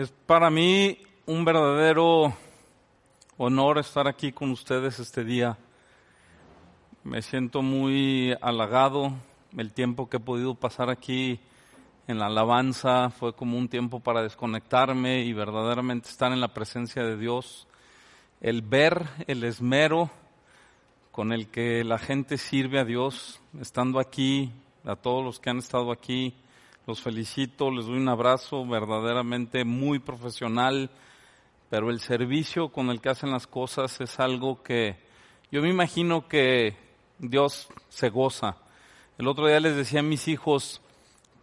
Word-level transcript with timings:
Es 0.00 0.10
para 0.12 0.48
mí 0.48 0.96
un 1.26 1.44
verdadero 1.44 2.32
honor 3.36 3.76
estar 3.76 4.08
aquí 4.08 4.32
con 4.32 4.50
ustedes 4.50 4.98
este 4.98 5.24
día. 5.24 5.58
Me 7.04 7.20
siento 7.20 7.60
muy 7.60 8.34
halagado. 8.40 9.12
El 9.54 9.74
tiempo 9.74 10.08
que 10.08 10.16
he 10.16 10.20
podido 10.20 10.54
pasar 10.54 10.88
aquí 10.88 11.38
en 12.06 12.18
la 12.18 12.28
alabanza 12.28 13.10
fue 13.10 13.34
como 13.34 13.58
un 13.58 13.68
tiempo 13.68 14.00
para 14.00 14.22
desconectarme 14.22 15.20
y 15.20 15.34
verdaderamente 15.34 16.08
estar 16.08 16.32
en 16.32 16.40
la 16.40 16.54
presencia 16.54 17.02
de 17.04 17.18
Dios. 17.18 17.68
El 18.40 18.62
ver 18.62 19.06
el 19.26 19.44
esmero 19.44 20.10
con 21.12 21.30
el 21.30 21.48
que 21.48 21.84
la 21.84 21.98
gente 21.98 22.38
sirve 22.38 22.80
a 22.80 22.86
Dios, 22.86 23.42
estando 23.60 24.00
aquí, 24.00 24.50
a 24.82 24.96
todos 24.96 25.22
los 25.22 25.40
que 25.40 25.50
han 25.50 25.58
estado 25.58 25.92
aquí, 25.92 26.34
los 26.90 27.02
felicito, 27.02 27.70
les 27.70 27.86
doy 27.86 27.98
un 27.98 28.08
abrazo 28.08 28.66
verdaderamente 28.66 29.64
muy 29.64 30.00
profesional, 30.00 30.90
pero 31.68 31.88
el 31.88 32.00
servicio 32.00 32.70
con 32.70 32.90
el 32.90 33.00
que 33.00 33.10
hacen 33.10 33.30
las 33.30 33.46
cosas 33.46 34.00
es 34.00 34.18
algo 34.18 34.64
que 34.64 34.96
yo 35.52 35.62
me 35.62 35.68
imagino 35.68 36.26
que 36.26 36.76
Dios 37.20 37.68
se 37.90 38.10
goza. 38.10 38.56
El 39.18 39.28
otro 39.28 39.46
día 39.46 39.60
les 39.60 39.76
decía 39.76 40.00
a 40.00 40.02
mis 40.02 40.26
hijos 40.26 40.80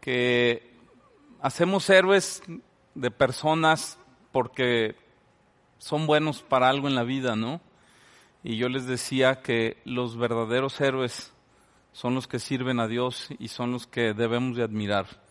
que 0.01 0.69
hacemos 1.39 1.89
héroes 1.89 2.43
de 2.93 3.09
personas 3.09 3.97
porque 4.33 4.97
son 5.77 6.07
buenos 6.07 6.41
para 6.41 6.67
algo 6.67 6.89
en 6.89 6.95
la 6.95 7.03
vida, 7.03 7.37
¿no? 7.37 7.61
Y 8.43 8.57
yo 8.57 8.67
les 8.67 8.85
decía 8.85 9.41
que 9.41 9.77
los 9.85 10.17
verdaderos 10.17 10.81
héroes 10.81 11.31
son 11.93 12.15
los 12.15 12.27
que 12.27 12.39
sirven 12.39 12.81
a 12.81 12.87
Dios 12.89 13.29
y 13.39 13.47
son 13.47 13.71
los 13.71 13.87
que 13.87 14.13
debemos 14.13 14.57
de 14.57 14.63
admirar. 14.63 15.25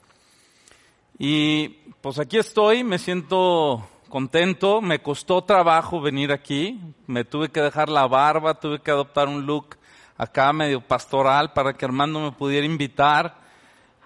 Y 1.18 1.68
pues 2.02 2.18
aquí 2.18 2.36
estoy, 2.36 2.84
me 2.84 2.98
siento 2.98 3.88
contento, 4.10 4.82
me 4.82 4.98
costó 4.98 5.42
trabajo 5.42 6.00
venir 6.00 6.30
aquí, 6.30 6.78
me 7.06 7.24
tuve 7.24 7.48
que 7.48 7.62
dejar 7.62 7.88
la 7.88 8.06
barba, 8.06 8.60
tuve 8.60 8.80
que 8.80 8.90
adoptar 8.90 9.28
un 9.28 9.46
look 9.46 9.76
acá 10.18 10.52
medio 10.52 10.80
pastoral 10.80 11.52
para 11.54 11.72
que 11.72 11.86
Armando 11.86 12.20
me 12.20 12.32
pudiera 12.32 12.66
invitar. 12.66 13.38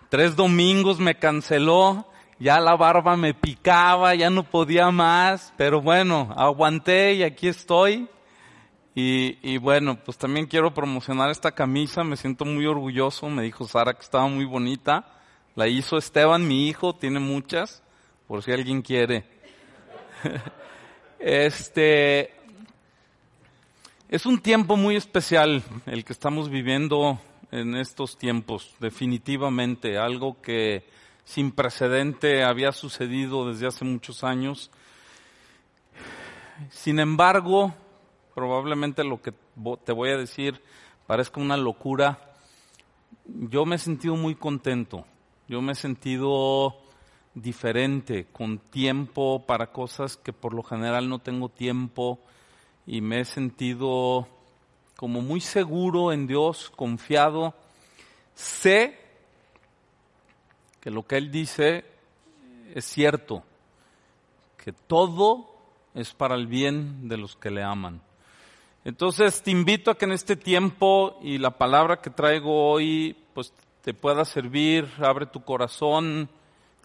Tres 0.08 0.36
domingos 0.36 1.00
me 1.00 1.16
canceló, 1.16 2.06
ya 2.38 2.60
la 2.60 2.76
barba 2.76 3.16
me 3.16 3.34
picaba, 3.34 4.14
ya 4.14 4.30
no 4.30 4.44
podía 4.44 4.90
más, 4.92 5.52
pero 5.56 5.80
bueno, 5.80 6.32
aguanté 6.36 7.14
y 7.14 7.22
aquí 7.24 7.48
estoy. 7.48 8.08
Y, 8.94 9.38
y, 9.42 9.58
bueno, 9.58 9.96
pues 10.04 10.18
también 10.18 10.46
quiero 10.46 10.74
promocionar 10.74 11.30
esta 11.30 11.52
camisa, 11.52 12.02
me 12.02 12.16
siento 12.16 12.44
muy 12.44 12.66
orgulloso, 12.66 13.28
me 13.28 13.42
dijo 13.42 13.66
Sara 13.66 13.94
que 13.94 14.02
estaba 14.02 14.26
muy 14.26 14.44
bonita. 14.44 15.19
La 15.56 15.66
hizo 15.66 15.98
Esteban, 15.98 16.46
mi 16.46 16.68
hijo, 16.68 16.94
tiene 16.94 17.18
muchas, 17.18 17.82
por 18.28 18.44
si 18.44 18.52
alguien 18.52 18.82
quiere. 18.82 19.24
este 21.18 22.32
es 24.08 24.26
un 24.26 24.38
tiempo 24.38 24.76
muy 24.76 24.94
especial 24.94 25.64
el 25.86 26.04
que 26.04 26.12
estamos 26.12 26.50
viviendo 26.50 27.18
en 27.50 27.74
estos 27.74 28.16
tiempos, 28.16 28.76
definitivamente, 28.78 29.98
algo 29.98 30.40
que 30.40 30.84
sin 31.24 31.50
precedente 31.50 32.44
había 32.44 32.70
sucedido 32.70 33.48
desde 33.48 33.66
hace 33.66 33.84
muchos 33.84 34.22
años. 34.22 34.70
Sin 36.70 37.00
embargo, 37.00 37.74
probablemente 38.36 39.02
lo 39.02 39.20
que 39.20 39.32
te 39.84 39.92
voy 39.92 40.10
a 40.10 40.16
decir 40.16 40.62
parezca 41.08 41.40
una 41.40 41.56
locura. 41.56 42.36
Yo 43.24 43.66
me 43.66 43.74
he 43.74 43.78
sentido 43.78 44.14
muy 44.14 44.36
contento 44.36 45.06
yo 45.50 45.60
me 45.60 45.72
he 45.72 45.74
sentido 45.74 46.76
diferente, 47.34 48.28
con 48.30 48.58
tiempo 48.58 49.44
para 49.46 49.72
cosas 49.72 50.16
que 50.16 50.32
por 50.32 50.54
lo 50.54 50.62
general 50.62 51.08
no 51.08 51.18
tengo 51.18 51.48
tiempo 51.48 52.20
y 52.86 53.00
me 53.00 53.18
he 53.18 53.24
sentido 53.24 54.28
como 54.94 55.22
muy 55.22 55.40
seguro 55.40 56.12
en 56.12 56.28
Dios, 56.28 56.70
confiado. 56.70 57.52
Sé 58.32 58.96
que 60.80 60.92
lo 60.92 61.04
que 61.04 61.16
Él 61.16 61.32
dice 61.32 61.84
es 62.72 62.84
cierto, 62.84 63.42
que 64.56 64.72
todo 64.72 65.52
es 65.94 66.14
para 66.14 66.36
el 66.36 66.46
bien 66.46 67.08
de 67.08 67.16
los 67.16 67.34
que 67.34 67.50
le 67.50 67.64
aman. 67.64 68.00
Entonces 68.84 69.42
te 69.42 69.50
invito 69.50 69.90
a 69.90 69.98
que 69.98 70.04
en 70.04 70.12
este 70.12 70.36
tiempo 70.36 71.18
y 71.20 71.38
la 71.38 71.50
palabra 71.50 72.00
que 72.00 72.10
traigo 72.10 72.70
hoy, 72.70 73.16
pues 73.34 73.52
te 73.82 73.94
pueda 73.94 74.24
servir, 74.24 74.88
abre 74.98 75.26
tu 75.26 75.42
corazón, 75.42 76.28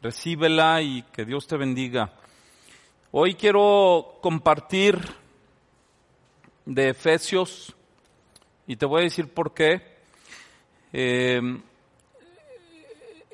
recíbela 0.02 0.82
y 0.82 1.04
que 1.12 1.26
Dios 1.26 1.46
te 1.46 1.58
bendiga. 1.58 2.14
Hoy 3.12 3.36
quiero 3.36 4.18
compartir 4.22 4.98
de 6.66 6.90
Efesios 6.90 7.76
y 8.66 8.78
te 8.78 8.86
voy 8.86 9.02
a 9.02 9.04
decir 9.04 9.34
por 9.34 9.54
qué. 9.54 9.82
Eh, 10.94 11.60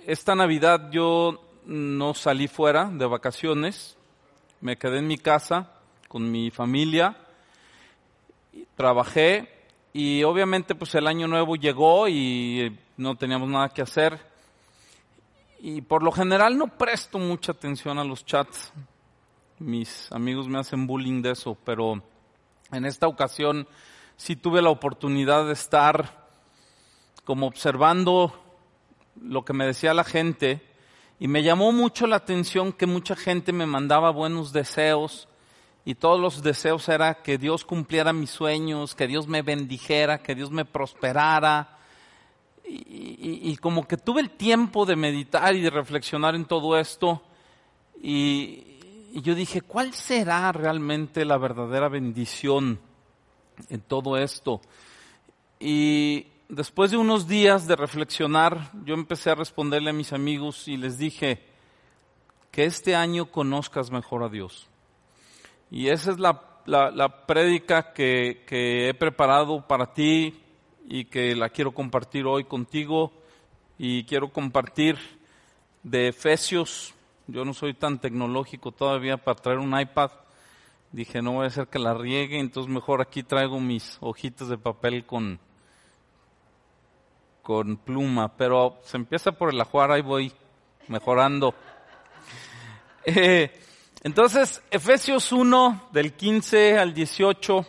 esta 0.08 0.34
Navidad 0.34 0.90
yo 0.92 1.40
no 1.66 2.16
salí 2.16 2.48
fuera 2.48 2.86
de 2.86 3.06
vacaciones, 3.06 3.96
me 4.60 4.78
quedé 4.78 4.98
en 4.98 5.08
mi 5.08 5.20
casa 5.20 5.72
con 6.08 6.32
mi 6.32 6.50
familia, 6.50 7.16
trabajé 8.76 9.50
y 9.94 10.24
obviamente 10.24 10.74
pues 10.74 10.96
el 10.96 11.06
año 11.06 11.28
nuevo 11.28 11.56
llegó 11.56 12.08
y 12.08 12.76
no 13.02 13.16
teníamos 13.16 13.50
nada 13.50 13.70
que 13.70 13.82
hacer. 13.82 14.20
Y 15.60 15.82
por 15.82 16.04
lo 16.04 16.12
general 16.12 16.58
no 16.58 16.68
presto 16.68 17.18
mucha 17.18 17.52
atención 17.52 17.98
a 17.98 18.04
los 18.04 18.26
chats. 18.26 18.72
Mis 19.60 20.12
amigos 20.12 20.48
me 20.48 20.60
hacen 20.60 20.88
bullying 20.88 21.22
de 21.22 21.32
eso, 21.32 21.58
pero 21.66 22.02
en 22.72 22.86
esta 22.86 23.08
ocasión 23.08 23.68
sí 24.18 24.36
tuve 24.36 24.62
la 24.62 24.70
oportunidad 24.70 25.46
de 25.48 25.54
estar 25.54 26.30
como 27.26 27.48
observando 27.48 28.34
lo 29.20 29.44
que 29.46 29.54
me 29.54 29.66
decía 29.66 29.94
la 29.94 30.04
gente 30.04 30.62
y 31.20 31.28
me 31.28 31.44
llamó 31.44 31.72
mucho 31.72 32.08
la 32.08 32.16
atención 32.16 32.72
que 32.72 32.88
mucha 32.88 33.16
gente 33.16 33.52
me 33.52 33.66
mandaba 33.66 34.10
buenos 34.12 34.54
deseos 34.54 35.28
y 35.86 35.96
todos 35.96 36.20
los 36.20 36.44
deseos 36.44 36.88
era 36.90 37.22
que 37.22 37.38
Dios 37.38 37.66
cumpliera 37.66 38.14
mis 38.14 38.30
sueños, 38.30 38.96
que 38.96 39.08
Dios 39.08 39.28
me 39.28 39.42
bendijera, 39.42 40.20
que 40.20 40.36
Dios 40.36 40.52
me 40.52 40.66
prosperara, 40.66 41.81
y, 42.74 43.58
como 43.58 43.88
que 43.88 43.98
tuve 43.98 44.22
el 44.22 44.30
tiempo 44.30 44.86
de 44.86 44.96
meditar 44.96 45.56
y 45.56 45.62
de 45.62 45.70
reflexionar 45.70 46.36
en 46.36 46.46
todo 46.46 46.78
esto 46.78 47.22
y, 48.02 48.68
yo 49.14 49.36
dije, 49.36 49.62
¿cuál 49.62 49.94
será 49.94 50.52
realmente 50.54 51.26
la 51.26 51.38
verdadera 51.38 51.90
bendición 51.90 52.80
en 53.70 53.82
todo 53.82 54.16
esto? 54.16 54.62
Y 55.60 56.28
después 56.48 56.92
de 56.92 56.98
unos 56.98 57.28
días 57.28 57.68
de 57.68 57.76
reflexionar, 57.76 58.72
yo 58.86 58.94
empecé 58.94 59.32
a 59.32 59.36
responderle 59.36 59.90
a 59.90 59.94
mis 59.94 60.14
amigos 60.14 60.70
y 60.70 60.78
les 60.78 60.98
dije, 60.98 61.44
que 62.52 62.66
este 62.66 62.96
año 62.96 63.32
conozcas 63.32 63.92
mejor 63.92 64.24
a 64.24 64.30
Dios. 64.30 64.68
Y 65.72 65.88
esa 65.88 66.12
es 66.12 66.20
la, 66.20 66.42
la, 66.66 67.26
prédica 67.26 67.94
que, 67.94 68.44
que 68.46 68.90
he 68.90 68.94
preparado 68.94 69.66
para 69.68 69.94
ti, 69.94 70.42
y 70.94 71.06
que 71.06 71.34
la 71.38 71.48
quiero 71.48 71.72
compartir 71.72 72.26
hoy 72.26 72.44
contigo 72.44 73.14
y 73.78 74.04
quiero 74.04 74.34
compartir 74.34 74.98
de 75.84 76.10
Efesios. 76.10 76.94
Yo 77.28 77.46
no 77.46 77.54
soy 77.54 77.74
tan 77.74 78.00
tecnológico 78.00 78.74
todavía 78.74 79.16
para 79.16 79.42
traer 79.42 79.60
un 79.60 79.80
iPad. 79.80 80.12
Dije, 80.92 81.22
no 81.22 81.32
voy 81.32 81.46
a 81.46 81.48
hacer 81.48 81.70
que 81.70 81.80
la 81.80 81.94
riegue, 81.94 82.40
entonces 82.40 82.70
mejor 82.70 83.00
aquí 83.00 83.24
traigo 83.24 83.58
mis 83.62 83.98
hojitas 84.02 84.50
de 84.50 84.58
papel 84.58 85.06
con, 85.06 85.40
con 87.42 87.78
pluma. 87.78 88.36
Pero 88.36 88.78
se 88.84 88.98
empieza 88.98 89.32
por 89.32 89.54
el 89.54 89.62
ajuar, 89.62 89.94
ahí 89.94 90.02
voy 90.02 90.32
mejorando. 90.88 91.56
Eh, 93.04 93.52
entonces, 94.04 94.62
Efesios 94.70 95.32
1, 95.32 95.90
del 95.92 96.14
15 96.14 96.78
al 96.78 96.94
18 96.94 97.66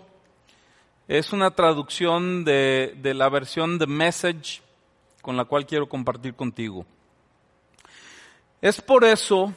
es 1.18 1.34
una 1.34 1.50
traducción 1.50 2.42
de, 2.42 2.98
la 3.02 3.28
versión 3.28 3.78
de 3.78 3.86
Message 3.86 4.62
con 5.20 5.36
la 5.36 5.44
cual 5.44 5.66
quiero 5.66 5.86
compartir 5.86 6.34
contigo. 6.34 6.86
Es 8.62 8.80
por 8.80 9.04
eso, 9.04 9.52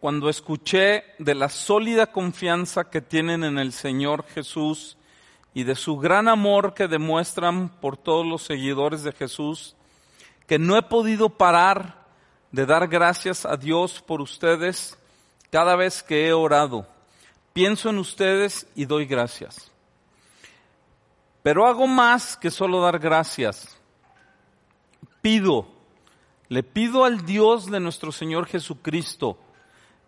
cuando 0.00 0.30
escuché 0.30 1.04
de 1.18 1.34
la 1.34 1.50
sólida 1.50 2.06
confianza 2.06 2.88
que 2.88 3.02
tienen 3.02 3.44
en 3.44 3.58
el 3.58 3.74
Señor 3.74 4.24
Jesús 4.28 4.96
y 5.52 5.64
de 5.64 5.74
su 5.74 5.98
gran 5.98 6.26
amor 6.26 6.72
que 6.72 6.88
demuestran 6.88 7.68
por 7.68 7.98
todos 7.98 8.24
los 8.24 8.42
seguidores 8.42 9.02
de 9.02 9.12
Jesús, 9.12 9.76
que 10.46 10.58
no 10.58 10.74
he 10.74 10.82
podido 10.82 11.28
parar 11.28 12.06
de 12.50 12.64
dar 12.64 12.88
gracias 12.88 13.44
a 13.44 13.58
Dios 13.58 14.00
por 14.00 14.22
ustedes 14.22 14.96
cada 15.50 15.76
vez 15.76 16.02
que 16.02 16.28
he 16.28 16.32
orado. 16.32 16.88
Pienso 17.52 17.90
en 17.90 17.98
ustedes 17.98 18.66
y 18.74 18.86
doy 18.86 19.04
gracias. 19.04 19.73
Pero 21.44 21.66
hago 21.66 21.86
más 21.86 22.38
que 22.38 22.50
solo 22.50 22.80
dar 22.80 22.98
gracias. 22.98 23.78
Pido, 25.20 25.68
le 26.48 26.62
pido 26.62 27.04
al 27.04 27.26
Dios 27.26 27.70
de 27.70 27.80
nuestro 27.80 28.12
Señor 28.12 28.46
Jesucristo, 28.46 29.36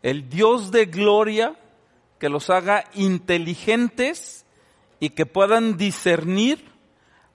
el 0.03 0.31
Dios 0.31 0.71
de 0.71 0.87
gloria 0.87 1.55
que 2.19 2.31
los 2.31 2.49
haga 2.49 2.85
inteligentes 2.95 4.47
y 4.99 5.11
que 5.11 5.27
puedan 5.27 5.77
discernir 5.77 6.71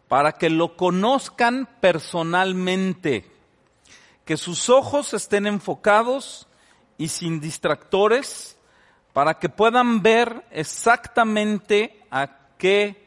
para 0.08 0.32
que 0.32 0.50
lo 0.50 0.76
conozcan 0.76 1.70
personalmente, 1.80 3.32
que 4.26 4.36
sus 4.36 4.68
ojos 4.70 5.14
estén 5.14 5.46
enfocados 5.46 6.48
y 6.98 7.10
sin 7.10 7.40
distractores, 7.40 8.58
para 9.14 9.38
que 9.38 9.50
puedan 9.50 10.02
ver 10.02 10.44
exactamente 10.50 12.04
a 12.10 12.48
qué 12.58 13.01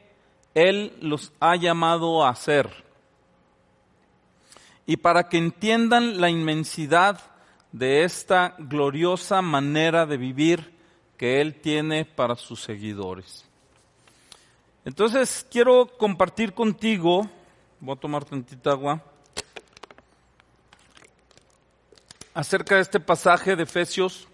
Él 0.55 0.97
los 1.01 1.33
ha 1.41 1.57
llamado 1.57 2.25
a 2.25 2.31
hacer, 2.31 2.85
y 4.87 4.97
para 4.97 5.29
que 5.29 5.39
entiendan 5.39 6.21
la 6.21 6.31
inmensidad 6.31 7.21
de 7.73 8.05
esta 8.05 8.55
gloriosa 8.59 9.43
manera 9.43 10.07
de 10.07 10.17
vivir 10.17 10.75
que 11.17 11.41
Él 11.41 11.61
tiene 11.61 12.05
para 12.05 12.37
sus 12.37 12.63
seguidores. 12.63 13.45
Entonces 14.85 15.47
quiero 15.51 15.87
compartir 15.97 16.53
contigo, 16.53 17.29
voy 17.81 17.97
a 17.97 18.01
tomar 18.01 18.25
tantita 18.25 18.71
agua, 18.71 19.03
acerca 22.35 22.75
de 22.75 22.83
este 22.83 23.01
pasaje 23.01 23.57
de 23.57 23.63
Efesios 23.63 24.29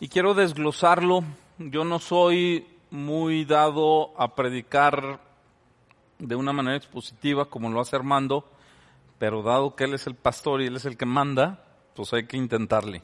y 0.00 0.08
quiero 0.08 0.34
desglosarlo. 0.34 1.24
Yo 1.58 1.84
no 1.84 1.98
soy 1.98 2.66
muy 2.90 3.44
dado 3.44 4.18
a 4.20 4.34
predicar 4.34 5.20
de 6.18 6.34
una 6.34 6.52
manera 6.52 6.76
expositiva 6.76 7.46
como 7.46 7.70
lo 7.70 7.80
hace 7.80 7.96
Armando, 7.96 8.48
pero 9.18 9.42
dado 9.42 9.74
que 9.74 9.84
él 9.84 9.94
es 9.94 10.06
el 10.06 10.14
pastor 10.14 10.62
y 10.62 10.66
él 10.66 10.76
es 10.76 10.84
el 10.84 10.96
que 10.96 11.06
manda, 11.06 11.64
pues 11.94 12.12
hay 12.12 12.26
que 12.26 12.36
intentarle. 12.36 13.02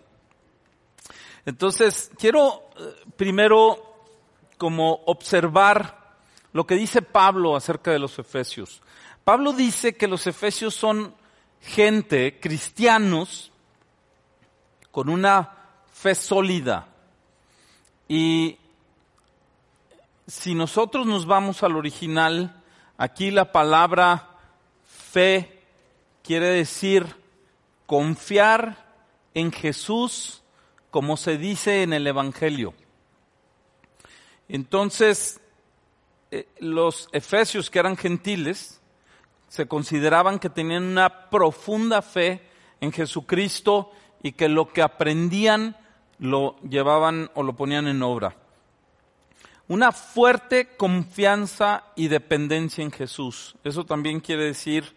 Entonces, 1.47 2.11
quiero 2.19 2.71
eh, 2.79 2.95
primero 3.17 3.95
como 4.57 5.01
observar 5.07 6.17
lo 6.53 6.67
que 6.67 6.77
dice 6.77 7.03
Pablo 7.03 7.57
acerca 7.57 7.91
de 7.91 7.99
los 7.99 8.19
efesios. 8.19 8.81
Pablo 9.25 9.53
dice 9.53 9.97
que 9.97 10.07
los 10.07 10.27
efesios 10.27 10.75
son 10.75 11.15
gente, 11.61 12.39
cristianos, 12.41 13.51
con 14.91 15.09
una 15.09 15.51
fe 15.93 16.15
sólida. 16.15 16.87
Y 18.07 18.59
si 20.27 20.55
nosotros 20.55 21.07
nos 21.07 21.27
vamos 21.27 21.63
al 21.63 21.77
original, 21.77 22.63
aquí 22.97 23.31
la 23.31 23.53
palabra 23.53 24.39
fe 24.85 25.63
quiere 26.23 26.49
decir 26.49 27.17
confiar 27.87 28.87
en 29.35 29.53
Jesús 29.53 30.43
como 30.91 31.17
se 31.17 31.37
dice 31.37 31.83
en 31.83 31.93
el 31.93 32.07
Evangelio. 32.07 32.73
Entonces, 34.49 35.41
eh, 36.31 36.49
los 36.59 37.09
efesios 37.13 37.69
que 37.69 37.79
eran 37.79 37.97
gentiles 37.97 38.81
se 39.49 39.67
consideraban 39.67 40.39
que 40.39 40.51
tenían 40.51 40.85
una 40.85 41.31
profunda 41.31 42.01
fe 42.03 42.49
en 42.81 42.93
Jesucristo 42.93 43.93
y 44.23 44.33
que 44.33 44.49
lo 44.49 44.73
que 44.73 44.83
aprendían 44.83 45.77
lo 46.19 46.57
llevaban 46.61 47.31
o 47.35 47.43
lo 47.43 47.55
ponían 47.55 47.87
en 47.89 48.03
obra. 48.03 48.37
Una 49.67 49.93
fuerte 49.93 50.77
confianza 50.77 51.85
y 51.97 52.09
dependencia 52.09 52.85
en 52.85 52.91
Jesús. 52.91 53.57
Eso 53.65 53.85
también 53.85 54.21
quiere 54.21 54.45
decir 54.45 54.95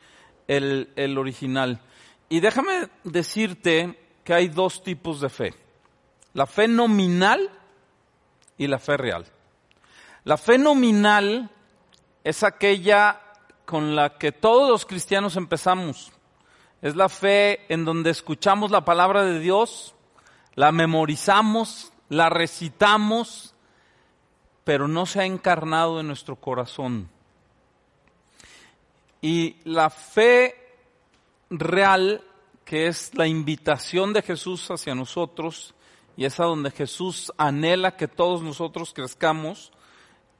el, 0.48 0.90
el 0.96 1.18
original. 1.18 1.80
Y 2.30 2.42
déjame 2.42 2.90
decirte 3.04 3.98
que 4.24 4.34
hay 4.34 4.50
dos 4.50 4.84
tipos 4.84 5.22
de 5.22 5.30
fe. 5.30 5.54
La 6.34 6.46
fe 6.46 6.68
nominal 6.68 7.50
y 8.58 8.68
la 8.68 8.80
fe 8.80 8.98
real. 8.98 9.25
La 10.25 10.38
fe 10.38 10.58
nominal 10.58 11.50
es 12.25 12.44
aquella 12.44 13.22
con 13.64 13.96
la 13.96 14.18
que 14.18 14.34
todos 14.34 14.69
los 14.69 14.86
cristianos 14.86 15.38
empezamos. 15.38 16.12
Es 16.81 16.96
la 16.96 17.10
fe 17.10 17.72
en 17.74 17.86
donde 17.86 18.10
escuchamos 18.10 18.69
la 18.72 18.86
palabra 18.86 19.24
de 19.24 19.40
Dios, 19.40 19.96
la 20.56 20.72
memorizamos, 20.72 21.92
la 22.10 22.30
recitamos, 22.30 23.56
pero 24.68 24.90
no 24.90 25.06
se 25.06 25.22
ha 25.22 25.25
encarnado 25.25 26.02
en 26.02 26.08
nuestro 26.08 26.36
corazón. 26.36 27.08
Y 29.22 29.56
la 29.64 29.90
fe 29.90 30.56
real, 31.50 32.22
que 32.66 32.88
es 32.88 33.16
la 33.16 33.28
invitación 33.28 34.12
de 34.12 34.22
Jesús 34.22 34.69
hacia 34.69 34.94
nosotros, 34.94 35.74
y 36.18 36.25
es 36.25 36.38
a 36.42 36.44
donde 36.44 36.72
Jesús 36.72 37.31
anhela 37.38 37.96
que 37.96 38.10
todos 38.10 38.44
nosotros 38.44 38.92
crezcamos, 38.94 39.72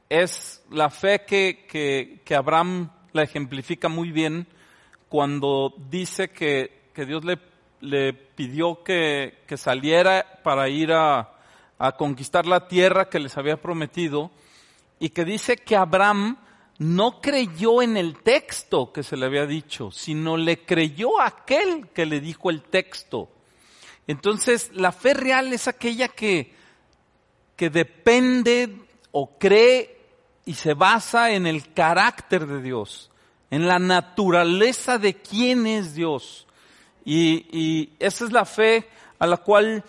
es 0.10 0.62
la 0.70 0.90
fe 0.90 1.24
que, 1.24 2.22
que, 2.26 2.36
Abraham 2.36 2.92
la 3.14 3.24
ejemplifica 3.24 3.88
muy 3.88 4.12
bien 4.12 4.46
cuando 5.08 5.74
dice 5.90 6.32
que, 6.32 6.90
que 6.94 7.06
Dios 7.06 7.24
le, 7.24 7.40
le 7.80 8.12
pidió 8.12 8.84
que, 8.84 9.46
que, 9.48 9.56
saliera 9.56 10.42
para 10.44 10.68
ir 10.68 10.92
a, 10.92 11.37
a 11.80 11.94
conquistar 11.94 12.46
la 12.46 12.68
tierra 12.68 13.10
que 13.10 13.20
les 13.20 13.38
había 13.38 13.62
prometido 13.62 14.32
y 15.00 15.10
que 15.10 15.26
dice 15.26 15.58
que 15.58 15.76
Abraham 15.76 16.38
no 16.80 17.22
creyó 17.22 17.82
en 17.82 17.98
el 17.98 18.22
texto 18.22 18.92
que 18.92 19.04
se 19.04 19.18
le 19.18 19.26
había 19.26 19.46
dicho, 19.46 19.92
sino 19.92 20.38
le 20.38 20.66
creyó 20.66 21.20
a 21.20 21.28
aquel 21.28 21.90
que 21.90 22.06
le 22.06 22.20
dijo 22.20 22.50
el 22.50 22.64
texto. 22.64 23.30
Entonces, 24.06 24.72
la 24.74 24.92
fe 24.92 25.14
real 25.14 25.52
es 25.54 25.68
aquella 25.68 26.08
que, 26.08 26.54
que 27.56 27.70
depende 27.70 28.86
o 29.12 29.38
cree 29.38 29.98
y 30.46 30.54
se 30.54 30.74
basa 30.74 31.32
en 31.32 31.46
el 31.46 31.74
carácter 31.74 32.48
de 32.48 32.62
Dios, 32.62 33.12
en 33.52 33.68
la 33.68 33.80
naturaleza 33.80 34.98
de 34.98 35.16
quién 35.16 35.68
es 35.68 35.94
Dios. 35.94 36.48
Y, 37.04 37.90
esa 38.00 38.26
es 38.26 38.32
la 38.32 38.46
fe 38.46 38.88
a 39.20 39.28
la 39.28 39.38
cual 39.38 39.84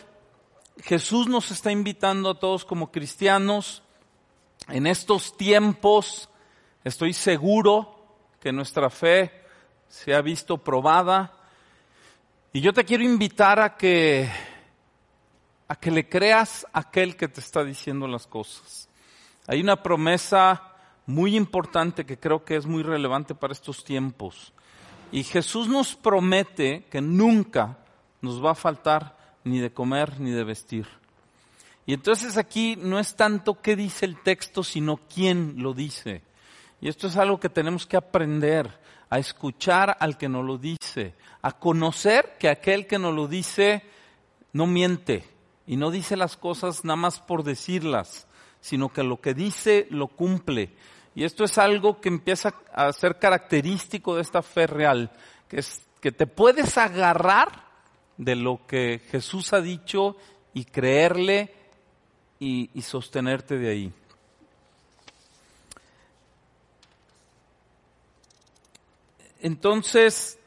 Jesús 0.83 1.27
nos 1.27 1.51
está 1.51 1.73
invitando 1.73 2.31
a 2.31 2.39
todos 2.39 2.65
como 2.65 2.91
cristianos. 2.91 3.83
En 4.69 4.87
estos 4.87 5.37
tiempos 5.37 6.29
estoy 6.85 7.13
seguro 7.13 7.95
que 8.41 8.53
nuestra 8.53 8.91
fe 8.91 9.33
se 9.89 10.15
ha 10.15 10.21
visto 10.21 10.59
probada. 10.59 11.35
Y 12.53 12.61
yo 12.61 12.73
te 12.73 12.85
quiero 12.85 13.05
invitar 13.05 13.61
a 13.61 13.77
que, 13.77 14.31
a 15.67 15.77
que 15.77 15.91
le 15.91 16.09
creas 16.09 16.67
a 16.73 16.81
aquel 16.81 17.17
que 17.17 17.29
te 17.29 17.41
está 17.41 17.65
diciendo 17.65 18.07
las 18.07 18.27
cosas. 18.27 18.89
Hay 19.47 19.61
una 19.61 19.83
promesa 19.83 20.75
muy 21.07 21.37
importante 21.37 22.05
que 22.05 22.19
creo 22.19 22.45
que 22.45 22.57
es 22.57 22.67
muy 22.67 22.83
relevante 22.83 23.35
para 23.35 23.53
estos 23.53 23.83
tiempos. 23.83 24.53
Y 25.11 25.25
Jesús 25.25 25.69
nos 25.69 25.95
promete 25.97 26.85
que 26.91 27.01
nunca 27.01 27.79
nos 28.21 28.45
va 28.45 28.53
a 28.53 28.55
faltar 28.55 29.18
ni 29.45 29.59
de 29.59 29.73
comer 29.73 30.21
ni 30.21 30.31
de 30.31 30.45
vestir. 30.45 30.87
Y 31.87 31.95
entonces 31.95 32.37
aquí 32.37 32.77
no 32.77 32.99
es 32.99 33.17
tanto 33.17 33.63
qué 33.63 33.75
dice 33.75 34.05
el 34.05 34.23
texto, 34.23 34.63
sino 34.63 34.99
quién 35.13 35.63
lo 35.63 35.73
dice. 35.73 36.23
Y 36.81 36.89
esto 36.89 37.07
es 37.07 37.17
algo 37.17 37.41
que 37.41 37.49
tenemos 37.49 37.87
que 37.87 37.97
aprender, 37.97 38.79
a 39.11 39.19
escuchar 39.19 39.97
al 40.01 40.19
que 40.19 40.29
nos 40.29 40.45
lo 40.45 40.59
dice, 40.59 41.15
a 41.43 41.53
conocer 41.53 42.37
que 42.39 42.49
aquel 42.49 42.87
que 42.87 42.99
nos 42.99 43.15
lo 43.15 43.27
dice 43.27 43.83
no 44.53 44.67
miente 44.67 45.25
y 45.67 45.77
no 45.77 45.91
dice 45.91 46.17
las 46.17 46.37
cosas 46.37 46.85
nada 46.85 46.97
más 46.97 47.21
por 47.21 47.43
decirlas, 47.43 48.27
sino 48.61 48.91
que 48.91 49.03
lo 49.03 49.21
que 49.21 49.35
dice 49.35 49.87
lo 49.91 50.09
cumple. 50.09 50.75
Y 51.15 51.25
esto 51.25 51.45
es 51.45 51.59
algo 51.59 52.01
que 52.01 52.09
empieza 52.09 52.55
a 52.73 52.93
ser 52.93 53.19
característico 53.19 54.17
de 54.17 54.23
esta 54.23 54.43
fe 54.43 54.67
real, 54.67 55.11
que 55.49 55.61
es 55.61 55.83
que 56.01 56.13
te 56.13 56.27
puedes 56.27 56.79
agarrar 56.79 57.68
de 58.19 58.37
lo 58.37 58.67
que 58.67 59.01
Jesús 59.11 59.53
ha 59.55 59.61
dicho 59.61 60.17
y 60.53 60.65
creerle 60.65 61.55
y, 62.39 62.71
y 62.75 62.83
sostenerte 62.83 63.59
de 63.59 63.71
ahí. 63.71 63.93
Entonces, 69.41 70.39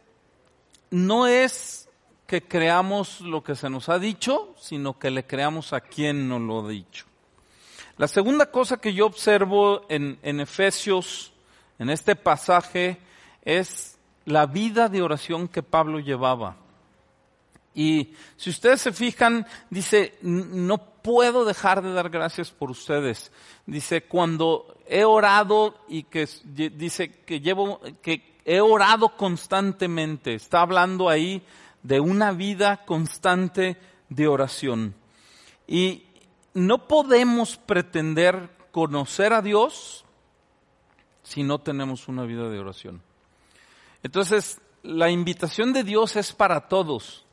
no 0.92 1.26
es 1.26 1.90
que 2.28 2.42
creamos 2.42 3.20
lo 3.20 3.44
que 3.44 3.56
se 3.56 3.70
nos 3.70 3.90
ha 3.90 4.00
dicho, 4.00 4.54
sino 4.58 5.00
que 5.00 5.12
le 5.12 5.26
creamos 5.26 5.74
a 5.74 5.82
quien 5.82 6.30
nos 6.30 6.42
lo 6.42 6.66
ha 6.66 6.70
dicho. 6.70 7.06
La 7.98 8.08
segunda 8.08 8.50
cosa 8.50 8.78
que 8.78 8.94
yo 8.94 9.06
observo 9.06 9.86
en, 9.90 10.18
Efesios, 10.40 11.34
en 11.78 11.90
este 11.90 12.16
pasaje, 12.16 12.98
es 13.44 13.98
la 14.26 14.46
vida 14.46 14.90
de 14.90 15.02
oración 15.02 15.48
que 15.48 15.62
Pablo 15.62 16.00
llevaba. 16.00 16.56
Y 17.74 18.14
si 18.36 18.50
ustedes 18.50 18.82
se 18.82 18.92
fijan, 18.92 19.46
dice, 19.70 20.18
no 20.22 20.78
puedo 21.02 21.46
dejar 21.46 21.82
de 21.82 21.94
dar 21.94 22.10
gracias 22.10 22.52
por 22.52 22.70
ustedes. 22.70 23.32
Dice, 23.66 24.04
cuando 24.04 24.76
he 24.88 25.06
orado 25.06 25.76
y 25.88 26.04
que 26.04 26.28
dice 26.44 27.12
que 27.26 27.40
llevo, 27.40 27.80
que 28.02 28.32
he 28.46 28.60
orado 28.60 29.16
constantemente. 29.16 30.34
Está 30.34 30.62
hablando 30.62 31.10
ahí 31.10 31.42
de 31.84 32.00
una 32.00 32.32
vida 32.32 32.86
constante 32.86 33.78
de 34.10 34.28
oración. 34.28 34.94
Y 35.68 36.04
no 36.54 36.88
podemos 36.88 37.58
pretender 37.58 38.50
conocer 38.72 39.34
a 39.34 39.42
Dios 39.42 40.06
si 41.24 41.44
no 41.44 41.60
tenemos 41.60 42.08
una 42.08 42.24
vida 42.24 42.50
de 42.50 42.60
oración. 42.60 43.02
Entonces, 44.04 44.60
la 44.84 45.10
invitación 45.10 45.74
de 45.74 45.84
Dios 45.84 46.16
es 46.16 46.34
para 46.34 46.68
todos, 46.68 47.26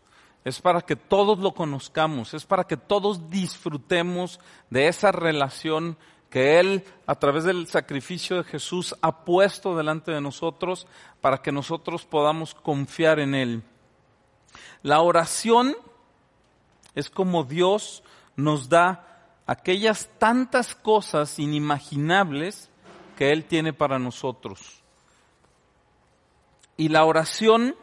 es 0.49 0.61
para 0.61 0.81
que 0.81 0.97
todos 0.97 1.39
lo 1.39 1.53
conozcamos, 1.53 2.35
es 2.35 2.45
para 2.45 2.65
que 2.65 2.77
todos 2.77 3.31
disfrutemos 3.31 4.41
de 4.71 4.89
esa 4.89 5.13
relación 5.13 5.97
que 6.31 6.59
Él, 6.59 6.85
a 7.07 7.15
través 7.15 7.45
del 7.45 7.67
sacrificio 7.67 8.37
de 8.37 8.45
Jesús, 8.45 8.95
ha 9.01 9.25
puesto 9.25 9.77
delante 9.77 10.11
de 10.11 10.21
nosotros 10.21 10.87
para 11.21 11.43
que 11.43 11.53
nosotros 11.53 12.05
podamos 12.05 12.55
confiar 12.55 13.21
en 13.21 13.35
Él. 13.35 13.63
La 14.83 15.01
oración 15.01 15.77
es 16.95 17.11
como 17.11 17.45
Dios 17.45 18.03
nos 18.37 18.69
da 18.69 19.05
aquellas 19.47 20.09
tantas 20.19 20.75
cosas 20.75 21.39
inimaginables 21.39 22.71
que 23.17 23.33
Él 23.33 23.45
tiene 23.45 23.73
para 23.73 23.99
nosotros. 23.99 24.83
Y 26.77 26.89
la 26.89 27.05
oración 27.05 27.75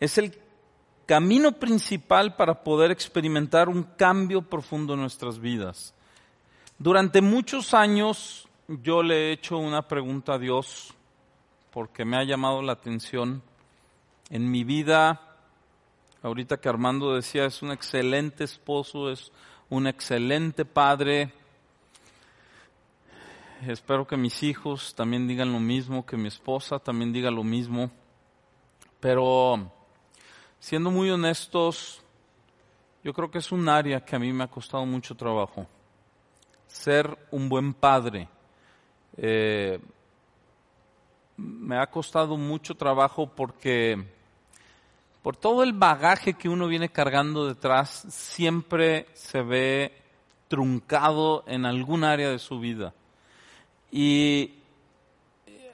es 0.00 0.18
el 0.18 0.38
camino 1.06 1.52
principal 1.52 2.34
para 2.34 2.62
poder 2.64 2.90
experimentar 2.90 3.68
un 3.68 3.84
cambio 3.84 4.42
profundo 4.42 4.94
en 4.94 5.00
nuestras 5.00 5.38
vidas. 5.38 5.94
Durante 6.78 7.22
muchos 7.22 7.72
años 7.72 8.48
yo 8.68 9.02
le 9.02 9.28
he 9.28 9.32
hecho 9.32 9.56
una 9.56 9.86
pregunta 9.86 10.34
a 10.34 10.38
Dios 10.38 10.92
porque 11.70 12.04
me 12.04 12.16
ha 12.16 12.24
llamado 12.24 12.60
la 12.60 12.72
atención. 12.72 13.42
En 14.28 14.50
mi 14.50 14.64
vida, 14.64 15.36
ahorita 16.22 16.56
que 16.56 16.68
Armando 16.68 17.14
decía, 17.14 17.44
es 17.44 17.62
un 17.62 17.70
excelente 17.70 18.42
esposo, 18.42 19.10
es 19.10 19.30
un 19.70 19.86
excelente 19.86 20.64
padre. 20.64 21.32
Espero 23.66 24.06
que 24.06 24.16
mis 24.16 24.42
hijos 24.42 24.94
también 24.96 25.28
digan 25.28 25.52
lo 25.52 25.60
mismo, 25.60 26.04
que 26.04 26.16
mi 26.16 26.26
esposa 26.26 26.80
también 26.80 27.12
diga 27.12 27.30
lo 27.30 27.44
mismo. 27.44 27.90
Pero 28.98 29.70
siendo 30.58 30.90
muy 30.90 31.10
honestos, 31.10 32.02
yo 33.04 33.12
creo 33.12 33.30
que 33.30 33.38
es 33.38 33.52
un 33.52 33.68
área 33.68 34.04
que 34.04 34.16
a 34.16 34.18
mí 34.18 34.32
me 34.32 34.44
ha 34.44 34.48
costado 34.48 34.84
mucho 34.84 35.14
trabajo 35.14 35.66
ser 36.66 37.16
un 37.30 37.48
buen 37.48 37.74
padre. 37.74 38.28
Eh, 39.16 39.80
me 41.36 41.78
ha 41.78 41.86
costado 41.86 42.36
mucho 42.36 42.74
trabajo 42.74 43.26
porque 43.26 44.04
por 45.22 45.36
todo 45.36 45.62
el 45.62 45.72
bagaje 45.72 46.34
que 46.34 46.48
uno 46.48 46.68
viene 46.68 46.88
cargando 46.88 47.46
detrás, 47.46 48.06
siempre 48.08 49.06
se 49.14 49.42
ve 49.42 49.92
truncado 50.48 51.44
en 51.46 51.66
algún 51.66 52.04
área 52.04 52.30
de 52.30 52.38
su 52.38 52.60
vida. 52.60 52.94
Y 53.90 54.54
eh, 55.46 55.72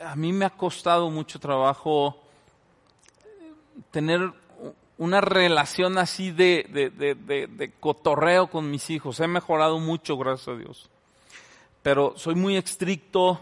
a 0.00 0.16
mí 0.16 0.32
me 0.32 0.44
ha 0.44 0.50
costado 0.50 1.10
mucho 1.10 1.38
trabajo 1.38 2.20
tener 3.90 4.32
una 4.98 5.20
relación 5.20 5.96
así 5.96 6.32
de, 6.32 6.66
de, 6.72 7.72
cotorreo 7.78 8.48
con 8.48 8.70
mis 8.70 8.90
hijos. 8.90 9.20
He 9.20 9.28
mejorado 9.28 9.78
mucho, 9.78 10.16
gracias 10.16 10.48
a 10.48 10.58
Dios. 10.58 10.90
Pero 11.82 12.14
soy 12.16 12.34
muy 12.34 12.56
estricto, 12.56 13.40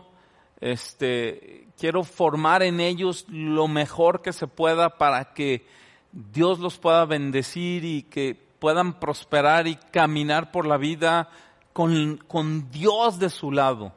este, 0.61 1.66
quiero 1.78 2.05
formar 2.05 2.62
en 2.62 2.81
ellos 2.81 3.25
lo 3.28 3.69
mejor 3.69 4.23
que 4.23 4.33
se 4.33 4.47
pueda 4.47 4.99
para 4.99 5.33
que 5.33 5.66
Dios 6.12 6.59
los 6.59 6.78
pueda 6.78 7.05
bendecir 7.07 7.85
y 7.85 8.02
que 8.02 8.35
puedan 8.59 9.00
prosperar 9.00 9.66
y 9.66 9.76
caminar 9.76 10.50
por 10.50 10.66
la 10.66 10.76
vida 10.76 11.28
con, 11.73 12.19
con 12.28 12.71
Dios 12.71 13.19
de 13.19 13.31
su 13.31 13.52
lado. 13.52 13.93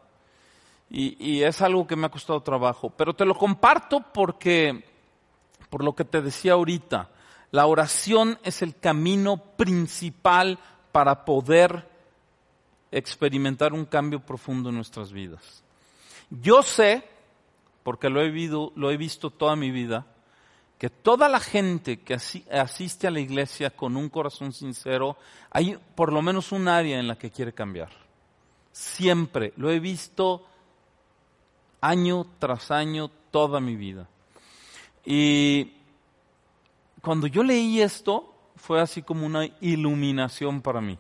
Y, 0.89 1.15
y, 1.23 1.43
es 1.43 1.61
algo 1.61 1.85
que 1.85 1.95
me 1.95 2.07
ha 2.07 2.11
costado 2.11 2.41
trabajo. 2.41 2.89
Pero 2.89 3.13
te 3.13 3.23
lo 3.23 3.35
comparto 3.35 4.03
porque, 4.11 4.83
por 5.69 5.83
lo 5.83 5.95
que 5.95 6.05
te 6.05 6.21
decía 6.21 6.53
ahorita, 6.53 7.09
la 7.51 7.65
oración 7.65 8.39
es 8.43 8.61
el 8.61 8.75
camino 8.77 9.37
principal 9.37 10.59
para 10.91 11.25
poder 11.25 11.87
experimentar 12.91 13.73
un 13.73 13.85
cambio 13.85 14.19
profundo 14.19 14.69
en 14.69 14.75
nuestras 14.75 15.11
vidas. 15.11 15.63
Yo 16.29 16.61
sé, 16.63 17.03
porque 17.83 18.09
lo 18.09 18.21
he, 18.21 18.29
visto, 18.29 18.71
lo 18.75 18.91
he 18.91 18.97
visto 18.97 19.29
toda 19.29 19.55
mi 19.55 19.71
vida, 19.71 20.05
que 20.77 20.89
toda 20.89 21.27
la 21.27 21.39
gente 21.39 21.99
que 21.99 22.13
asiste 22.13 23.07
a 23.07 23.11
la 23.11 23.19
iglesia 23.19 23.69
con 23.69 23.97
un 23.97 24.09
corazón 24.09 24.53
sincero, 24.53 25.17
hay 25.51 25.77
por 25.95 26.13
lo 26.13 26.21
menos 26.21 26.51
un 26.51 26.67
área 26.67 26.99
en 26.99 27.07
la 27.07 27.17
que 27.17 27.31
quiere 27.31 27.53
cambiar. 27.53 27.89
Siempre, 28.71 29.53
lo 29.57 29.69
he 29.71 29.79
visto 29.79 30.45
año 31.81 32.25
tras 32.39 32.71
año 32.71 33.09
toda 33.31 33.59
mi 33.59 33.75
vida. 33.75 34.07
Y 35.05 35.73
cuando 37.01 37.27
yo 37.27 37.43
leí 37.43 37.81
esto, 37.81 38.33
fue 38.55 38.81
así 38.81 39.01
como 39.01 39.25
una 39.25 39.45
iluminación 39.61 40.61
para 40.61 40.81
mí. 40.81 40.97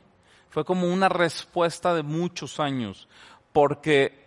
Fue 0.49 0.65
como 0.65 0.87
una 0.87 1.09
respuesta 1.09 1.93
de 1.93 2.03
muchos 2.03 2.59
años, 2.59 3.07
porque 3.53 4.25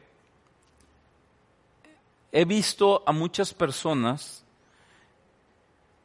he 2.31 2.45
visto 2.45 3.03
a 3.07 3.13
muchas 3.13 3.53
personas 3.53 4.45